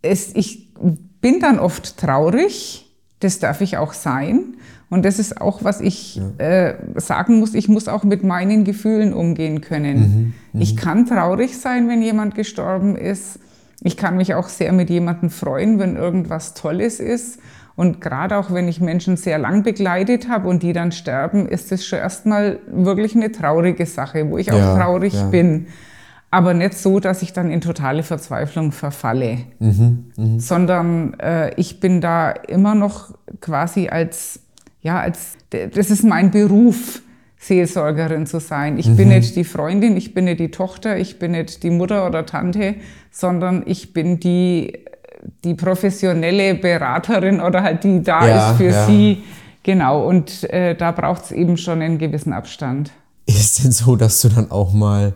es, 0.00 0.34
ich 0.34 0.74
bin 1.20 1.40
dann 1.40 1.58
oft 1.58 1.98
traurig, 1.98 2.87
das 3.20 3.38
darf 3.38 3.60
ich 3.60 3.76
auch 3.76 3.92
sein. 3.92 4.54
Und 4.90 5.04
das 5.04 5.18
ist 5.18 5.40
auch, 5.40 5.64
was 5.64 5.80
ich 5.80 6.16
ja. 6.16 6.44
äh, 6.44 6.74
sagen 6.96 7.38
muss, 7.40 7.54
ich 7.54 7.68
muss 7.68 7.88
auch 7.88 8.04
mit 8.04 8.24
meinen 8.24 8.64
Gefühlen 8.64 9.12
umgehen 9.12 9.60
können. 9.60 9.98
Mhm, 9.98 10.34
mhm. 10.52 10.60
ich 10.60 10.76
kann 10.76 11.04
traurig 11.06 11.58
sein, 11.58 11.88
wenn 11.88 12.00
jemand 12.00 12.34
gestorben 12.34 12.96
ist. 12.96 13.38
Ich 13.82 13.96
kann 13.96 14.16
mich 14.16 14.34
auch 14.34 14.48
sehr 14.48 14.72
mit 14.72 14.88
jemandem 14.90 15.30
freuen, 15.30 15.78
wenn 15.78 15.96
irgendwas 15.96 16.54
Tolles 16.54 17.00
ist. 17.00 17.38
Und 17.76 18.00
gerade 18.00 18.36
auch 18.38 18.52
wenn 18.52 18.66
ich 18.66 18.80
Menschen 18.80 19.16
sehr 19.16 19.38
lang 19.38 19.62
begleitet 19.62 20.28
habe 20.28 20.48
und 20.48 20.62
die 20.62 20.72
dann 20.72 20.90
sterben, 20.90 21.46
ist 21.46 21.70
das 21.70 21.84
schon 21.84 22.00
erstmal 22.00 22.58
wirklich 22.66 23.14
eine 23.14 23.30
traurige 23.30 23.86
Sache, 23.86 24.30
wo 24.30 24.38
ich 24.38 24.50
auch 24.50 24.76
traurig 24.76 25.12
ja. 25.12 25.26
bin 25.26 25.66
aber 26.30 26.54
nicht 26.54 26.74
so, 26.74 27.00
dass 27.00 27.22
ich 27.22 27.32
dann 27.32 27.50
in 27.50 27.60
totale 27.60 28.02
Verzweiflung 28.02 28.72
verfalle, 28.72 29.38
mhm, 29.58 30.12
mh. 30.16 30.40
sondern 30.40 31.14
äh, 31.20 31.54
ich 31.54 31.80
bin 31.80 32.00
da 32.00 32.30
immer 32.30 32.74
noch 32.74 33.14
quasi 33.40 33.88
als, 33.88 34.40
ja, 34.82 35.00
als, 35.00 35.36
das 35.50 35.90
ist 35.90 36.04
mein 36.04 36.30
Beruf, 36.30 37.00
Seelsorgerin 37.40 38.26
zu 38.26 38.40
sein. 38.40 38.78
Ich 38.78 38.88
mhm. 38.88 38.96
bin 38.96 39.08
nicht 39.08 39.36
die 39.36 39.44
Freundin, 39.44 39.96
ich 39.96 40.12
bin 40.12 40.24
nicht 40.24 40.40
die 40.40 40.50
Tochter, 40.50 40.98
ich 40.98 41.18
bin 41.18 41.32
nicht 41.32 41.62
die 41.62 41.70
Mutter 41.70 42.06
oder 42.06 42.26
Tante, 42.26 42.74
sondern 43.10 43.62
ich 43.64 43.92
bin 43.92 44.18
die, 44.18 44.84
die 45.44 45.54
professionelle 45.54 46.56
Beraterin 46.56 47.40
oder 47.40 47.62
halt 47.62 47.84
die 47.84 48.02
da 48.02 48.26
ja, 48.26 48.50
ist 48.50 48.56
für 48.58 48.70
ja. 48.70 48.86
sie. 48.86 49.22
Genau, 49.62 50.06
und 50.06 50.50
äh, 50.50 50.74
da 50.74 50.92
braucht 50.92 51.24
es 51.26 51.32
eben 51.32 51.56
schon 51.56 51.80
einen 51.80 51.98
gewissen 51.98 52.32
Abstand. 52.32 52.90
Ist 53.26 53.62
denn 53.62 53.72
so, 53.72 53.96
dass 53.96 54.20
du 54.20 54.28
dann 54.28 54.50
auch 54.50 54.72
mal 54.72 55.14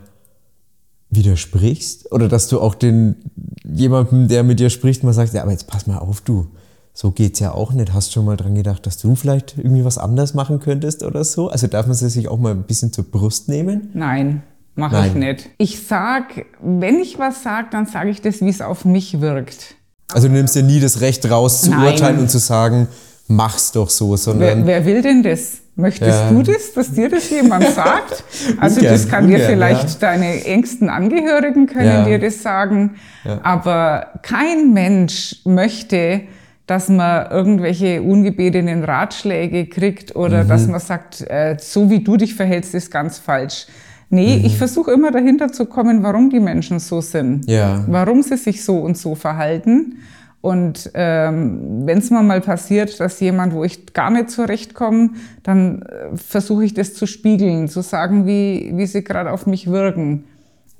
widersprichst 1.15 2.11
oder 2.11 2.27
dass 2.27 2.47
du 2.47 2.59
auch 2.59 2.75
den 2.75 3.15
jemandem, 3.63 4.27
der 4.27 4.43
mit 4.43 4.59
dir 4.59 4.69
spricht, 4.69 5.03
mal 5.03 5.13
sagst, 5.13 5.33
ja, 5.33 5.41
aber 5.41 5.51
jetzt 5.51 5.67
pass 5.67 5.87
mal 5.87 5.97
auf, 5.97 6.21
du, 6.21 6.47
so 6.93 7.11
geht's 7.11 7.39
ja 7.39 7.51
auch 7.51 7.73
nicht. 7.73 7.93
Hast 7.93 8.09
du 8.09 8.13
schon 8.13 8.25
mal 8.25 8.37
dran 8.37 8.55
gedacht, 8.55 8.85
dass 8.85 8.97
du 8.97 9.15
vielleicht 9.15 9.57
irgendwie 9.57 9.83
was 9.83 9.97
anders 9.97 10.33
machen 10.33 10.59
könntest 10.59 11.03
oder 11.03 11.23
so? 11.23 11.49
Also 11.49 11.67
darf 11.67 11.87
man 11.87 11.95
sich 11.95 12.27
auch 12.27 12.37
mal 12.37 12.51
ein 12.51 12.63
bisschen 12.63 12.93
zur 12.93 13.05
Brust 13.05 13.49
nehmen? 13.49 13.89
Nein, 13.93 14.43
mache 14.75 15.07
ich 15.07 15.15
nicht. 15.15 15.49
Ich 15.57 15.85
sag, 15.87 16.45
wenn 16.61 16.99
ich 16.99 17.17
was 17.17 17.41
sage, 17.43 17.67
dann 17.71 17.87
sage 17.87 18.09
ich 18.11 18.21
das, 18.21 18.41
wie 18.41 18.49
es 18.49 18.61
auf 18.61 18.85
mich 18.85 19.21
wirkt. 19.21 19.75
Also 20.11 20.27
du 20.27 20.33
nimmst 20.33 20.55
dir 20.55 20.63
nie 20.63 20.79
das 20.79 21.01
Recht 21.01 21.29
raus 21.29 21.61
zu 21.61 21.71
Nein. 21.71 21.93
urteilen 21.93 22.19
und 22.19 22.29
zu 22.29 22.37
sagen, 22.37 22.87
mach's 23.27 23.71
doch 23.71 23.89
so, 23.89 24.15
sondern. 24.15 24.59
Wer, 24.59 24.85
wer 24.85 24.85
will 24.85 25.01
denn 25.01 25.23
das? 25.23 25.62
Möchtest 25.75 26.19
ja. 26.19 26.29
du 26.29 26.43
das, 26.43 26.73
dass 26.73 26.91
dir 26.91 27.09
das 27.09 27.29
jemand 27.29 27.67
sagt? 27.75 28.23
Also 28.59 28.79
ungern, 28.79 28.93
das 28.93 29.07
kann 29.07 29.25
ungern, 29.25 29.39
dir 29.39 29.47
vielleicht 29.47 29.89
ja. 29.89 29.95
deine 29.99 30.45
engsten 30.45 30.89
Angehörigen 30.89 31.65
können 31.65 31.85
ja. 31.85 32.05
dir 32.05 32.19
das 32.19 32.43
sagen, 32.43 32.95
aber 33.41 34.19
kein 34.21 34.73
Mensch 34.73 35.41
möchte, 35.45 36.21
dass 36.67 36.89
man 36.89 37.29
irgendwelche 37.31 38.01
ungebetenen 38.01 38.83
Ratschläge 38.83 39.65
kriegt 39.65 40.15
oder 40.15 40.43
mhm. 40.43 40.47
dass 40.47 40.67
man 40.67 40.79
sagt, 40.79 41.21
äh, 41.21 41.57
so 41.59 41.89
wie 41.89 42.03
du 42.03 42.17
dich 42.17 42.35
verhältst, 42.35 42.73
ist 42.73 42.89
ganz 42.89 43.17
falsch. 43.17 43.67
Nee, 44.09 44.37
mhm. 44.37 44.45
ich 44.45 44.57
versuche 44.57 44.91
immer 44.91 45.11
dahinter 45.11 45.51
zu 45.51 45.65
kommen, 45.65 46.03
warum 46.03 46.29
die 46.29 46.39
Menschen 46.39 46.79
so 46.79 47.01
sind, 47.01 47.47
warum 47.87 48.21
sie 48.21 48.37
sich 48.37 48.63
so 48.63 48.77
und 48.77 48.95
so 48.97 49.15
verhalten. 49.15 49.97
Und 50.43 50.91
ähm, 50.93 51.83
wenn 51.85 51.99
es 51.99 52.11
mir 52.11 52.21
mal 52.21 52.41
passiert, 52.41 52.99
dass 52.99 53.21
jemand, 53.21 53.53
wo 53.53 53.63
ich 53.63 53.93
gar 53.93 54.09
nicht 54.09 54.29
zurechtkomme, 54.29 55.11
dann 55.41 55.83
äh, 55.83 56.17
versuche 56.17 56.65
ich 56.65 56.73
das 56.73 56.95
zu 56.95 57.07
spiegeln, 57.07 57.69
zu 57.69 57.79
sagen, 57.79 58.27
wie, 58.27 58.73
wie 58.75 58.85
sie 58.85 59.05
gerade 59.05 59.31
auf 59.31 59.47
mich 59.47 59.71
wirken. 59.71 60.25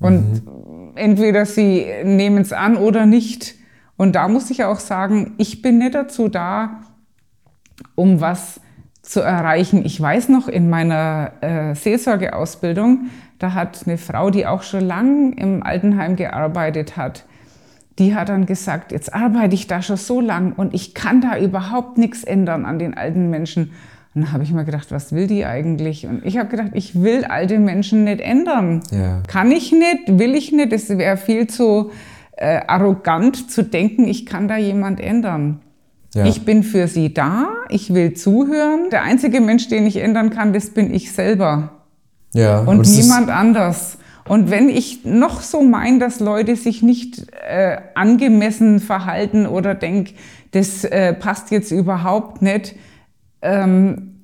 Und 0.00 0.44
mhm. 0.44 0.90
entweder 0.96 1.46
sie 1.46 1.86
nehmen 2.04 2.42
es 2.42 2.52
an 2.52 2.76
oder 2.76 3.06
nicht. 3.06 3.54
Und 3.96 4.16
da 4.16 4.28
muss 4.28 4.50
ich 4.50 4.64
auch 4.64 4.80
sagen, 4.80 5.32
ich 5.38 5.62
bin 5.62 5.78
nicht 5.78 5.94
dazu 5.94 6.28
da, 6.28 6.82
um 7.94 8.20
was 8.20 8.60
zu 9.00 9.22
erreichen. 9.22 9.82
Ich 9.86 9.98
weiß 9.98 10.28
noch 10.28 10.46
in 10.46 10.68
meiner 10.68 11.32
äh, 11.40 11.74
Seelsorgeausbildung, 11.74 13.06
da 13.38 13.54
hat 13.54 13.84
eine 13.86 13.96
Frau, 13.96 14.28
die 14.28 14.46
auch 14.46 14.62
schon 14.62 14.84
lang 14.84 15.32
im 15.32 15.62
Altenheim 15.62 16.16
gearbeitet 16.16 16.98
hat, 16.98 17.24
die 17.98 18.14
hat 18.14 18.28
dann 18.28 18.46
gesagt, 18.46 18.92
jetzt 18.92 19.14
arbeite 19.14 19.54
ich 19.54 19.66
da 19.66 19.82
schon 19.82 19.96
so 19.96 20.20
lang 20.20 20.52
und 20.52 20.74
ich 20.74 20.94
kann 20.94 21.20
da 21.20 21.38
überhaupt 21.38 21.98
nichts 21.98 22.24
ändern 22.24 22.64
an 22.64 22.78
den 22.78 22.94
alten 22.94 23.30
Menschen. 23.30 23.70
Und 24.14 24.22
dann 24.22 24.32
habe 24.32 24.44
ich 24.44 24.52
mir 24.52 24.64
gedacht, 24.64 24.90
was 24.90 25.12
will 25.12 25.26
die 25.26 25.44
eigentlich? 25.44 26.06
Und 26.06 26.24
ich 26.24 26.38
habe 26.38 26.48
gedacht, 26.48 26.70
ich 26.74 27.02
will 27.02 27.24
alte 27.24 27.58
Menschen 27.58 28.04
nicht 28.04 28.20
ändern. 28.20 28.82
Ja. 28.90 29.22
Kann 29.26 29.50
ich 29.50 29.72
nicht, 29.72 30.18
will 30.18 30.34
ich 30.34 30.52
nicht. 30.52 30.72
Es 30.72 30.88
wäre 30.88 31.16
viel 31.16 31.48
zu 31.48 31.90
äh, 32.36 32.60
arrogant 32.66 33.50
zu 33.50 33.62
denken, 33.62 34.06
ich 34.06 34.26
kann 34.26 34.48
da 34.48 34.56
jemand 34.56 35.00
ändern. 35.00 35.60
Ja. 36.14 36.26
Ich 36.26 36.44
bin 36.44 36.62
für 36.62 36.86
sie 36.86 37.12
da, 37.12 37.48
ich 37.68 37.92
will 37.92 38.14
zuhören. 38.14 38.90
Der 38.90 39.02
einzige 39.02 39.40
Mensch, 39.40 39.68
den 39.68 39.84
ich 39.86 39.96
ändern 39.96 40.30
kann, 40.30 40.52
das 40.52 40.70
bin 40.70 40.94
ich 40.94 41.12
selber. 41.12 41.70
Ja, 42.32 42.60
und, 42.60 42.80
und 42.80 42.88
niemand 42.88 43.30
anders. 43.30 43.98
Und 44.26 44.50
wenn 44.50 44.68
ich 44.68 45.04
noch 45.04 45.42
so 45.42 45.62
meine, 45.62 45.98
dass 45.98 46.20
Leute 46.20 46.56
sich 46.56 46.82
nicht 46.82 47.26
äh, 47.46 47.78
angemessen 47.94 48.80
verhalten 48.80 49.46
oder 49.46 49.74
denke, 49.74 50.14
das 50.52 50.84
äh, 50.84 51.12
passt 51.12 51.50
jetzt 51.50 51.70
überhaupt 51.70 52.40
nicht, 52.40 52.74
ähm, 53.42 54.18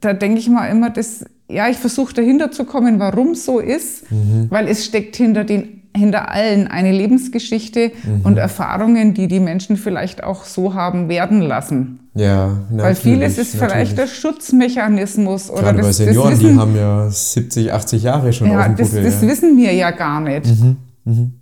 da 0.00 0.12
denke 0.12 0.40
ich 0.40 0.48
mal 0.48 0.66
immer, 0.66 0.90
das, 0.90 1.24
ja, 1.48 1.68
ich 1.68 1.76
versuche 1.76 2.14
dahinter 2.14 2.50
zu 2.50 2.64
kommen, 2.64 2.98
warum 2.98 3.34
so 3.36 3.60
ist, 3.60 4.10
mhm. 4.10 4.46
weil 4.50 4.66
es 4.66 4.84
steckt 4.84 5.14
hinter 5.16 5.44
den 5.44 5.83
hinter 5.96 6.30
allen 6.30 6.66
eine 6.66 6.92
Lebensgeschichte 6.92 7.92
mhm. 8.04 8.22
und 8.24 8.36
Erfahrungen, 8.36 9.14
die 9.14 9.28
die 9.28 9.40
Menschen 9.40 9.76
vielleicht 9.76 10.24
auch 10.24 10.44
so 10.44 10.74
haben 10.74 11.08
werden 11.08 11.40
lassen. 11.40 12.00
Ja, 12.14 12.58
Weil 12.70 12.94
vieles 12.94 13.38
ist 13.38 13.56
vielleicht 13.56 13.98
der 13.98 14.06
Schutzmechanismus 14.06 15.50
oder 15.50 15.62
Gerade 15.62 15.78
das, 15.78 15.86
bei 15.86 16.04
Senioren, 16.04 16.30
das 16.30 16.40
wissen, 16.40 16.54
die 16.54 16.60
haben 16.60 16.76
ja 16.76 17.10
70, 17.10 17.72
80 17.72 18.02
Jahre 18.02 18.32
schon 18.32 18.50
ja, 18.50 18.60
auf 18.60 18.64
dem 18.66 18.76
Buckel. 18.76 19.02
Das, 19.02 19.14
das 19.14 19.22
ja. 19.22 19.28
wissen 19.28 19.56
wir 19.56 19.72
ja 19.72 19.90
gar 19.90 20.20
nicht. 20.20 20.46
Mhm. 20.46 20.76
Mhm. 21.04 21.32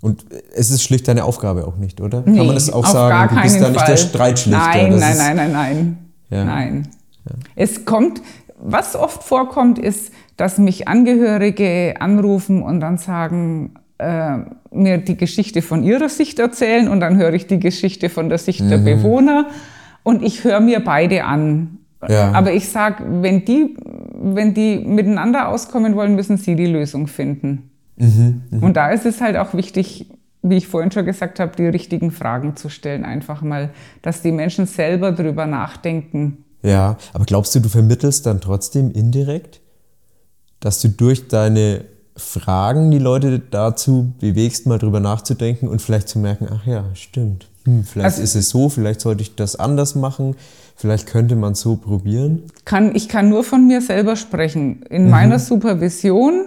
Und 0.00 0.24
es 0.54 0.70
ist 0.70 0.82
schlicht 0.82 1.08
deine 1.08 1.24
Aufgabe 1.24 1.66
auch 1.66 1.76
nicht, 1.76 2.00
oder? 2.00 2.22
Nee, 2.24 2.38
Kann 2.38 2.46
man 2.46 2.54
das 2.54 2.70
auch 2.70 2.86
sagen? 2.86 3.34
du 3.34 3.42
bist 3.42 3.60
da 3.60 3.68
nicht 3.68 3.88
der 3.88 3.96
Streitschlichter. 3.96 4.60
Nein, 4.60 4.98
nein, 4.98 5.16
nein, 5.16 5.36
nein, 5.36 5.52
nein, 5.52 5.98
ja. 6.30 6.44
nein. 6.44 6.88
Es 7.56 7.84
kommt, 7.84 8.22
was 8.58 8.94
oft 8.96 9.22
vorkommt, 9.22 9.78
ist, 9.78 10.12
dass 10.38 10.56
mich 10.56 10.88
Angehörige 10.88 11.96
anrufen 11.98 12.62
und 12.62 12.80
dann 12.80 12.96
sagen, 12.96 13.74
äh, 13.98 14.38
mir 14.70 14.98
die 14.98 15.16
Geschichte 15.16 15.60
von 15.60 15.82
ihrer 15.82 16.08
Sicht 16.08 16.38
erzählen 16.38 16.88
und 16.88 17.00
dann 17.00 17.18
höre 17.18 17.34
ich 17.34 17.48
die 17.48 17.58
Geschichte 17.58 18.08
von 18.08 18.28
der 18.28 18.38
Sicht 18.38 18.62
mhm. 18.62 18.70
der 18.70 18.78
Bewohner 18.78 19.48
und 20.04 20.22
ich 20.22 20.44
höre 20.44 20.60
mir 20.60 20.82
beide 20.82 21.24
an. 21.24 21.78
Ja. 22.08 22.30
Aber 22.30 22.52
ich 22.52 22.68
sage, 22.68 23.04
wenn 23.20 23.44
die, 23.44 23.76
wenn 24.14 24.54
die 24.54 24.78
miteinander 24.78 25.48
auskommen 25.48 25.96
wollen, 25.96 26.14
müssen 26.14 26.36
sie 26.36 26.54
die 26.54 26.66
Lösung 26.66 27.08
finden. 27.08 27.70
Mhm, 27.96 28.42
mh. 28.50 28.64
Und 28.64 28.76
da 28.76 28.90
ist 28.90 29.04
es 29.04 29.20
halt 29.20 29.36
auch 29.36 29.54
wichtig, 29.54 30.08
wie 30.42 30.58
ich 30.58 30.68
vorhin 30.68 30.92
schon 30.92 31.04
gesagt 31.04 31.40
habe, 31.40 31.56
die 31.56 31.66
richtigen 31.66 32.12
Fragen 32.12 32.54
zu 32.54 32.68
stellen, 32.68 33.04
einfach 33.04 33.42
mal, 33.42 33.70
dass 34.02 34.22
die 34.22 34.30
Menschen 34.30 34.66
selber 34.66 35.10
drüber 35.10 35.46
nachdenken. 35.46 36.44
Ja, 36.62 36.96
aber 37.12 37.24
glaubst 37.24 37.56
du, 37.56 37.60
du 37.60 37.68
vermittelst 37.68 38.26
dann 38.26 38.40
trotzdem 38.40 38.92
indirekt, 38.92 39.60
dass 40.60 40.80
du 40.80 40.88
durch 40.88 41.28
deine 41.28 41.84
Fragen 42.16 42.90
die 42.90 42.98
Leute 42.98 43.38
dazu 43.38 44.12
bewegst, 44.20 44.66
mal 44.66 44.78
drüber 44.78 45.00
nachzudenken 45.00 45.68
und 45.68 45.80
vielleicht 45.80 46.08
zu 46.08 46.18
merken, 46.18 46.48
ach 46.52 46.66
ja, 46.66 46.84
stimmt. 46.94 47.48
Hm, 47.64 47.84
vielleicht 47.84 48.04
also, 48.04 48.22
ist 48.22 48.34
es 48.34 48.48
so, 48.48 48.68
vielleicht 48.68 49.00
sollte 49.00 49.22
ich 49.22 49.36
das 49.36 49.56
anders 49.56 49.94
machen, 49.94 50.34
vielleicht 50.74 51.06
könnte 51.06 51.36
man 51.36 51.54
so 51.54 51.76
probieren. 51.76 52.42
Kann, 52.64 52.94
ich 52.94 53.08
kann 53.08 53.28
nur 53.28 53.44
von 53.44 53.66
mir 53.66 53.80
selber 53.80 54.16
sprechen. 54.16 54.82
In 54.90 55.04
mhm. 55.04 55.10
meiner 55.10 55.38
Supervision 55.38 56.46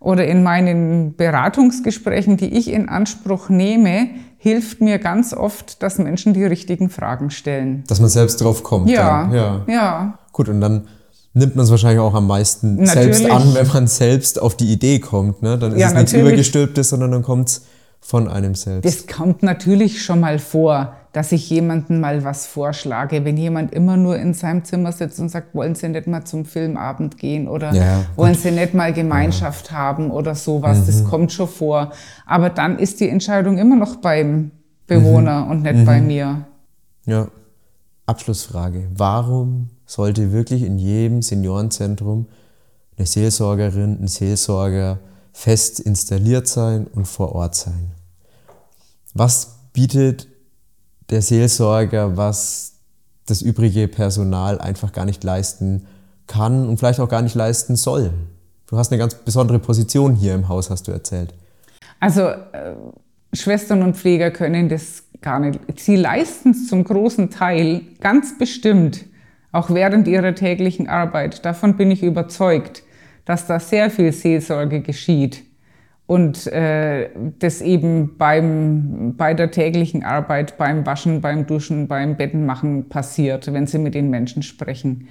oder 0.00 0.26
in 0.26 0.42
meinen 0.42 1.16
Beratungsgesprächen, 1.16 2.36
die 2.36 2.54
ich 2.56 2.68
in 2.68 2.88
Anspruch 2.88 3.48
nehme, 3.48 4.10
hilft 4.38 4.80
mir 4.80 4.98
ganz 4.98 5.32
oft, 5.32 5.82
dass 5.82 5.98
Menschen 5.98 6.34
die 6.34 6.44
richtigen 6.44 6.90
Fragen 6.90 7.30
stellen. 7.30 7.84
Dass 7.88 8.00
man 8.00 8.10
selbst 8.10 8.40
drauf 8.40 8.62
kommt. 8.62 8.90
Ja, 8.90 9.32
ja. 9.32 9.62
ja. 9.66 10.18
Gut, 10.32 10.48
und 10.48 10.60
dann 10.60 10.88
nimmt 11.36 11.54
man 11.54 11.64
es 11.64 11.70
wahrscheinlich 11.70 12.00
auch 12.00 12.14
am 12.14 12.26
meisten 12.26 12.76
Natürlich. 12.76 13.18
selbst 13.18 13.30
an, 13.30 13.54
wenn 13.54 13.66
man 13.68 13.86
selbst 13.86 14.40
auf 14.40 14.56
die 14.56 14.72
Idee 14.72 14.98
kommt. 15.00 15.42
Ne? 15.42 15.58
Dann 15.58 15.72
ist 15.72 15.80
Ja, 15.80 15.88
es 15.88 15.94
nichts. 15.94 16.12
Übergestülptes, 16.14 16.88
sondern 16.88 17.10
dann 17.12 17.22
kommt 17.22 17.48
es 17.48 17.62
von 18.00 18.26
einem 18.28 18.54
selbst. 18.54 18.84
Das 18.86 19.06
kommt 19.16 19.42
natürlich 19.42 20.02
schon 20.02 20.20
mal 20.20 20.38
vor, 20.38 20.94
dass 21.12 21.32
ich 21.32 21.48
jemandem 21.50 22.00
mal 22.00 22.24
was 22.24 22.46
vorschlage. 22.46 23.24
Wenn 23.24 23.36
jemand 23.36 23.72
immer 23.74 23.96
nur 23.96 24.16
in 24.18 24.32
seinem 24.34 24.64
Zimmer 24.64 24.92
sitzt 24.92 25.18
und 25.18 25.28
sagt, 25.28 25.54
wollen 25.54 25.74
Sie 25.74 25.88
nicht 25.88 26.06
mal 26.06 26.24
zum 26.24 26.44
Filmabend 26.44 27.18
gehen 27.18 27.48
oder 27.48 27.74
Ja, 27.74 28.04
wollen 28.16 28.34
Sie 28.34 28.50
nicht 28.50 28.74
mal 28.74 28.92
Gemeinschaft 28.92 29.72
haben 29.72 30.10
oder 30.10 30.34
sowas. 30.34 30.86
Das 30.86 31.02
Mhm. 31.02 31.06
kommt 31.06 31.32
schon 31.32 31.48
vor. 31.48 31.90
Aber 32.26 32.48
dann 32.50 32.78
ist 32.78 33.00
die 33.00 33.08
Entscheidung 33.08 33.58
immer 33.58 33.76
noch 33.76 33.96
beim 33.96 34.52
Bewohner 34.86 35.44
Mhm. 35.46 35.50
und 35.50 35.62
nicht 35.62 35.84
bei 35.84 36.00
mir. 36.00 36.44
Ja. 37.06 37.28
Abschlussfrage. 38.06 38.88
Warum 38.94 39.68
sollte 39.86 40.32
wirklich 40.32 40.62
in 40.62 40.78
jedem 40.78 41.22
Seniorenzentrum 41.22 42.26
eine 42.96 43.06
Seelsorgerin, 43.06 44.02
ein 44.02 44.08
Seelsorger 44.08 44.98
fest 45.32 45.80
installiert 45.80 46.48
sein 46.48 46.86
und 46.86 47.06
vor 47.06 47.34
Ort 47.34 47.54
sein? 47.54 47.92
Was 49.14 49.56
bietet 49.72 50.28
der 51.10 51.22
Seelsorger, 51.22 52.16
was 52.16 52.72
das 53.26 53.42
übrige 53.42 53.88
Personal 53.88 54.60
einfach 54.60 54.92
gar 54.92 55.04
nicht 55.04 55.24
leisten 55.24 55.86
kann 56.26 56.68
und 56.68 56.78
vielleicht 56.78 57.00
auch 57.00 57.08
gar 57.08 57.22
nicht 57.22 57.34
leisten 57.34 57.76
soll? 57.76 58.12
Du 58.66 58.76
hast 58.76 58.90
eine 58.90 58.98
ganz 58.98 59.14
besondere 59.14 59.58
Position 59.58 60.14
hier 60.14 60.34
im 60.34 60.48
Haus, 60.48 60.70
hast 60.70 60.88
du 60.88 60.92
erzählt. 60.92 61.32
Also 62.00 62.22
äh, 62.22 62.74
Schwestern 63.32 63.82
und 63.82 63.96
Pfleger 63.96 64.30
können 64.30 64.68
das 64.68 65.04
gar 65.20 65.38
nicht. 65.38 65.60
Sie 65.78 65.96
leisten 65.96 66.50
es 66.50 66.68
zum 66.68 66.84
großen 66.84 67.30
Teil 67.30 67.82
ganz 68.00 68.38
bestimmt, 68.38 69.04
auch 69.56 69.70
während 69.70 70.06
ihrer 70.06 70.34
täglichen 70.34 70.86
Arbeit. 70.86 71.44
Davon 71.44 71.76
bin 71.76 71.90
ich 71.90 72.02
überzeugt, 72.02 72.82
dass 73.24 73.46
da 73.46 73.58
sehr 73.58 73.90
viel 73.90 74.12
Seelsorge 74.12 74.82
geschieht 74.82 75.44
und 76.06 76.46
äh, 76.48 77.08
das 77.38 77.62
eben 77.62 78.16
beim, 78.18 79.14
bei 79.16 79.32
der 79.32 79.50
täglichen 79.50 80.04
Arbeit, 80.04 80.58
beim 80.58 80.84
Waschen, 80.84 81.22
beim 81.22 81.46
Duschen, 81.46 81.88
beim 81.88 82.16
Bettenmachen 82.16 82.88
passiert, 82.90 83.52
wenn 83.52 83.66
sie 83.66 83.78
mit 83.78 83.94
den 83.94 84.10
Menschen 84.10 84.42
sprechen. 84.42 85.08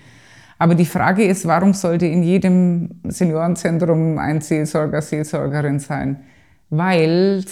Aber 0.60 0.76
die 0.76 0.86
Frage 0.86 1.26
ist, 1.26 1.48
warum 1.48 1.74
sollte 1.74 2.06
in 2.06 2.24
jedem 2.24 3.02
Seniorenzentrum 3.04 4.20
ein 4.20 4.40
Seelsorger, 4.42 5.02
Seelsorgerin 5.02 5.80
sein? 5.80 6.22
Weil 6.70 7.44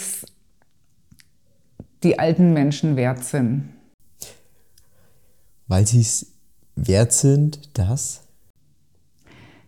die 2.02 2.18
alten 2.18 2.54
Menschen 2.54 2.96
wert 2.96 3.24
sind. 3.24 3.68
Weil 5.66 5.86
sie 5.86 6.00
es 6.00 6.33
wert 6.76 7.12
sind, 7.12 7.78
dass 7.78 8.22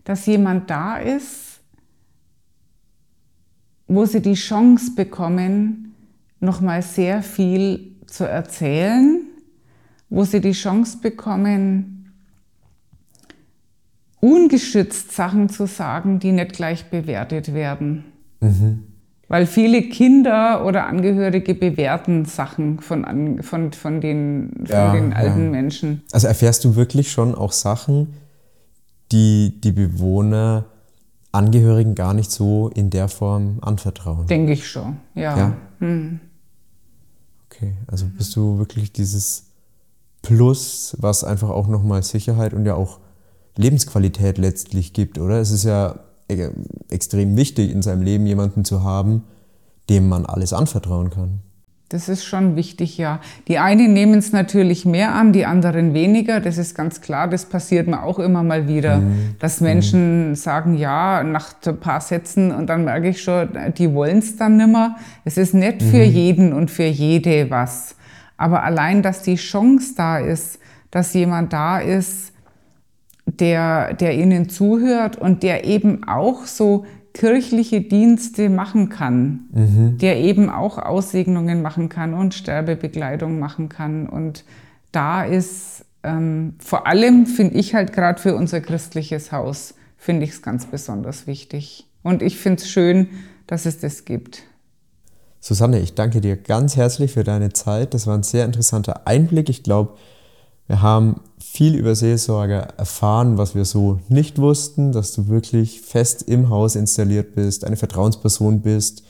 Dass 0.05 0.27
jemand 0.27 0.71
da 0.71 0.99
ist, 0.99 1.61
wo 3.89 4.05
sie 4.05 4.21
die 4.21 4.35
Chance 4.35 4.93
bekommen, 4.95 5.95
nochmal 6.41 6.83
sehr 6.83 7.23
viel 7.23 7.97
zu 8.07 8.25
erzählen, 8.25 9.23
wo 10.09 10.25
sie 10.25 10.41
die 10.41 10.53
Chance 10.53 10.99
bekommen, 10.99 12.13
ungeschützt 14.21 15.13
Sachen 15.13 15.49
zu 15.49 15.67
sagen, 15.67 16.19
die 16.19 16.33
nicht 16.33 16.53
gleich 16.53 16.91
bewertet 16.91 17.55
werden. 17.55 18.05
Weil 19.29 19.47
viele 19.47 19.83
Kinder 19.83 20.65
oder 20.65 20.87
Angehörige 20.87 21.55
bewerten 21.55 22.27
Sachen 22.27 22.79
von, 22.79 23.43
von, 23.43 23.73
von 23.73 24.01
den, 24.01 24.53
von 24.57 24.67
Ja, 24.67 24.93
den 24.93 25.13
alten 25.13 25.45
ja. 25.45 25.51
Menschen. 25.51 26.03
Also 26.13 26.29
erfährst 26.29 26.65
du 26.65 26.77
wirklich 26.77 27.11
schon 27.11 27.35
auch 27.35 27.53
Sachen, 27.53 28.15
die 29.11 29.61
die 29.61 29.73
Bewohner 29.73 30.67
Angehörigen 31.33 31.95
gar 31.95 32.15
nicht 32.15 32.31
so 32.31 32.71
in 32.75 32.91
der 32.91 33.09
Form 33.09 33.59
anvertrauen? 33.61 34.27
Denke 34.27 34.53
ich 34.53 34.69
schon, 34.69 34.97
ja. 35.15 35.37
Ja. 35.37 35.57
Okay, 37.51 37.75
also 37.87 38.07
bist 38.17 38.35
du 38.37 38.59
wirklich 38.59 38.93
dieses 38.93 39.47
Plus, 40.23 40.97
was 40.99 41.25
einfach 41.25 41.51
auch 41.51 41.69
nochmal 41.69 42.03
Sicherheit 42.03 42.55
und 42.55 42.65
ja 42.65 42.75
auch 42.75 43.01
Lebensqualität 43.57 44.39
letztlich 44.39 44.93
gibt, 44.93 45.19
oder? 45.19 45.41
Es 45.41 45.51
ist 45.51 45.65
ja 45.65 46.01
extrem 46.89 47.37
wichtig, 47.37 47.71
in 47.71 47.83
seinem 47.83 48.03
Leben 48.03 48.27
jemanden 48.27 48.65
zu 48.65 48.83
haben, 48.83 49.25
dem 49.89 50.09
man 50.09 50.27
alles 50.27 50.53
anvertrauen 50.53 51.11
kann. 51.11 51.41
Das 51.89 52.09
ist 52.09 52.25
schon 52.25 52.57
wichtig, 52.57 52.99
ja. 52.99 53.21
Die 53.47 53.59
einen 53.59 53.93
nehmen 53.93 54.19
es 54.19 54.33
natürlich 54.33 54.85
mehr 54.85 55.15
an, 55.15 55.33
die 55.33 55.47
anderen 55.47 55.95
weniger. 55.95 56.41
Das 56.41 56.59
ist 56.59 56.75
ganz 56.75 57.01
klar. 57.01 57.29
Das 57.29 57.45
passiert 57.45 57.87
mir 57.87 58.03
auch 58.03 58.19
immer 58.19 58.43
mal 58.43 58.67
wieder, 58.67 59.01
dass 59.39 59.61
Menschen 59.61 60.35
sagen, 60.35 60.77
ja, 60.77 61.23
nach 61.23 61.55
ein 61.65 61.79
paar 61.79 62.01
Sätzen 62.01 62.51
und 62.51 62.67
dann 62.67 62.85
merke 62.85 63.11
ich 63.11 63.23
schon, 63.23 63.51
die 63.79 63.95
wollen 63.95 64.19
es 64.19 64.37
dann 64.37 64.57
nimmer. 64.57 64.97
Es 65.25 65.37
ist 65.37 65.55
nicht 65.55 65.81
für 65.81 66.03
jeden 66.03 66.53
und 66.53 66.73
für 66.73 66.87
jede 66.87 67.51
was. 67.51 67.95
Aber 68.37 68.65
allein, 68.65 69.03
dass 69.03 69.23
die 69.23 69.37
Chance 69.37 69.95
da 69.97 70.19
ist, 70.19 70.59
dass 70.91 71.15
jemand 71.15 71.53
da 71.53 71.79
ist, 71.79 72.33
der, 73.27 73.95
der 73.95 74.15
ihnen 74.15 74.49
zuhört 74.49 75.17
und 75.17 75.43
der 75.43 75.65
eben 75.65 76.05
auch 76.09 76.47
so 76.47 76.87
kirchliche 77.13 77.81
Dienste 77.81 78.51
machen 78.51 78.89
kann, 78.91 79.47
der 80.01 80.19
eben 80.19 80.51
auch 80.51 80.77
Aussegnungen 80.79 81.63
machen 81.63 81.89
kann 81.89 82.13
und 82.13 82.35
Sterbebegleitung 82.35 83.39
machen 83.39 83.69
kann. 83.69 84.07
Und 84.07 84.45
da 84.93 85.25
ist 85.25 85.87
ähm, 86.03 86.55
vor 86.59 86.87
allem, 86.87 87.27
finde 87.27 87.57
ich 87.57 87.75
halt 87.75 87.93
gerade 87.93 88.21
für 88.21 88.37
unser 88.37 88.61
christliches 88.61 89.33
Haus, 89.33 89.75
finde 89.97 90.25
ich 90.25 90.31
es 90.31 90.43
ganz 90.43 90.67
besonders 90.67 91.27
wichtig. 91.27 91.87
Und 92.03 92.23
ich 92.23 92.39
finde 92.39 92.63
es 92.63 92.69
schön, 92.69 93.09
dass 93.47 93.67
es 93.67 93.79
das 93.79 94.05
gibt. 94.05 94.43
Susanne, 95.41 95.81
ich 95.81 95.95
danke 95.95 96.21
dir 96.21 96.37
ganz 96.37 96.77
herzlich 96.77 97.13
für 97.13 97.25
deine 97.25 97.53
Zeit. 97.53 97.95
Das 97.95 98.07
war 98.07 98.15
ein 98.15 98.25
sehr 98.25 98.45
interessanter 98.45 99.07
Einblick. 99.07 99.49
Ich 99.49 99.63
glaube, 99.63 99.95
wir 100.67 100.83
haben 100.83 101.21
viel 101.39 101.77
über 101.77 101.95
Seelsorger 101.95 102.69
erfahren, 102.77 103.39
was 103.39 103.55
wir 103.55 103.65
so 103.65 104.01
nicht 104.09 104.39
wussten, 104.39 104.93
dass 104.93 105.13
du 105.13 105.29
wirklich 105.29 105.81
fest 105.81 106.23
im 106.23 106.51
Haus 106.51 106.75
installiert 106.75 107.35
bist, 107.35 107.65
eine 107.65 107.77
Vertrauensperson 107.77 108.61
bist. 108.61 109.05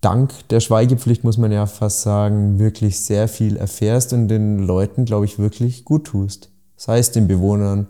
Dank 0.00 0.32
der 0.48 0.60
Schweigepflicht 0.60 1.24
muss 1.24 1.38
man 1.38 1.52
ja 1.52 1.66
fast 1.66 2.02
sagen, 2.02 2.58
wirklich 2.58 3.00
sehr 3.00 3.28
viel 3.28 3.56
erfährst 3.56 4.12
und 4.12 4.28
den 4.28 4.60
Leuten, 4.60 5.04
glaube 5.04 5.26
ich, 5.26 5.38
wirklich 5.38 5.84
gut 5.84 6.06
tust. 6.06 6.50
Sei 6.76 6.98
es 6.98 7.10
den 7.10 7.28
Bewohnern 7.28 7.88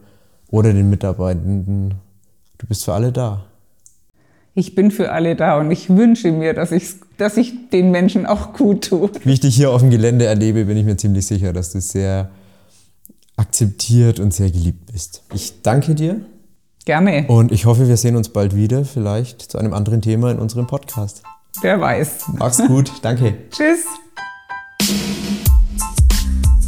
oder 0.49 0.73
den 0.73 0.91
Mitarbeitenden. 0.91 1.95
Du 2.59 2.67
bist 2.67 2.85
für 2.85 2.95
alle 2.95 3.13
da. 3.13 3.45
Ich 4.55 4.75
bin 4.75 4.91
für 4.91 5.13
alle 5.13 5.37
da 5.37 5.61
und 5.61 5.71
ich 5.71 5.91
wünsche 5.91 6.33
mir, 6.33 6.55
dass, 6.55 6.73
ich's, 6.73 6.97
dass 7.17 7.37
ich 7.37 7.71
den 7.71 7.93
Menschen 7.93 8.27
auch 8.27 8.53
gut 8.53 8.89
tue. 8.89 9.11
Wie 9.23 9.33
ich 9.33 9.41
dich 9.41 9.55
hier 9.55 9.71
auf 9.71 9.81
dem 9.81 9.91
Gelände 9.91 10.25
erlebe, 10.25 10.65
bin 10.65 10.77
ich 10.77 10.85
mir 10.85 10.97
ziemlich 10.97 11.27
sicher, 11.27 11.53
dass 11.53 11.71
du 11.71 11.81
sehr 11.81 12.31
akzeptiert 13.41 14.21
und 14.21 14.35
sehr 14.35 14.51
geliebt 14.51 14.93
bist. 14.93 15.23
Ich 15.35 15.63
danke 15.63 15.95
dir 15.95 16.21
Gerne, 16.85 17.27
und 17.29 17.53
ich 17.53 17.67
hoffe, 17.67 17.89
wir 17.89 17.97
sehen 17.97 18.17
uns 18.17 18.31
bald 18.31 18.55
wieder, 18.55 18.85
vielleicht 18.85 19.43
zu 19.43 19.59
einem 19.59 19.75
anderen 19.75 20.03
Thema 20.03 20.31
in 20.31 20.39
unserem 20.39 20.67
Podcast. 20.67 21.23
wer 21.61 21.81
weiß. 21.81 22.25
Mach's 22.39 22.59
gut, 22.67 22.91
danke. 23.03 23.35
Tschüss. 23.51 23.85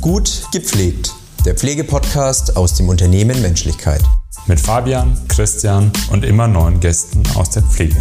Gut 0.01 0.43
gepflegt. 0.53 1.13
Der 1.45 1.55
Pflegepodcast 1.55 2.57
aus 2.57 2.75
dem 2.75 2.89
Unternehmen 2.89 3.41
Menschlichkeit. 3.41 4.03
Mit 4.47 4.61
Fabian, 4.61 5.17
Christian 5.29 5.91
und 6.11 6.25
immer 6.25 6.49
neuen 6.49 6.81
Gästen 6.81 7.23
aus 7.37 7.51
der 7.51 7.63
Pflege. 7.63 7.97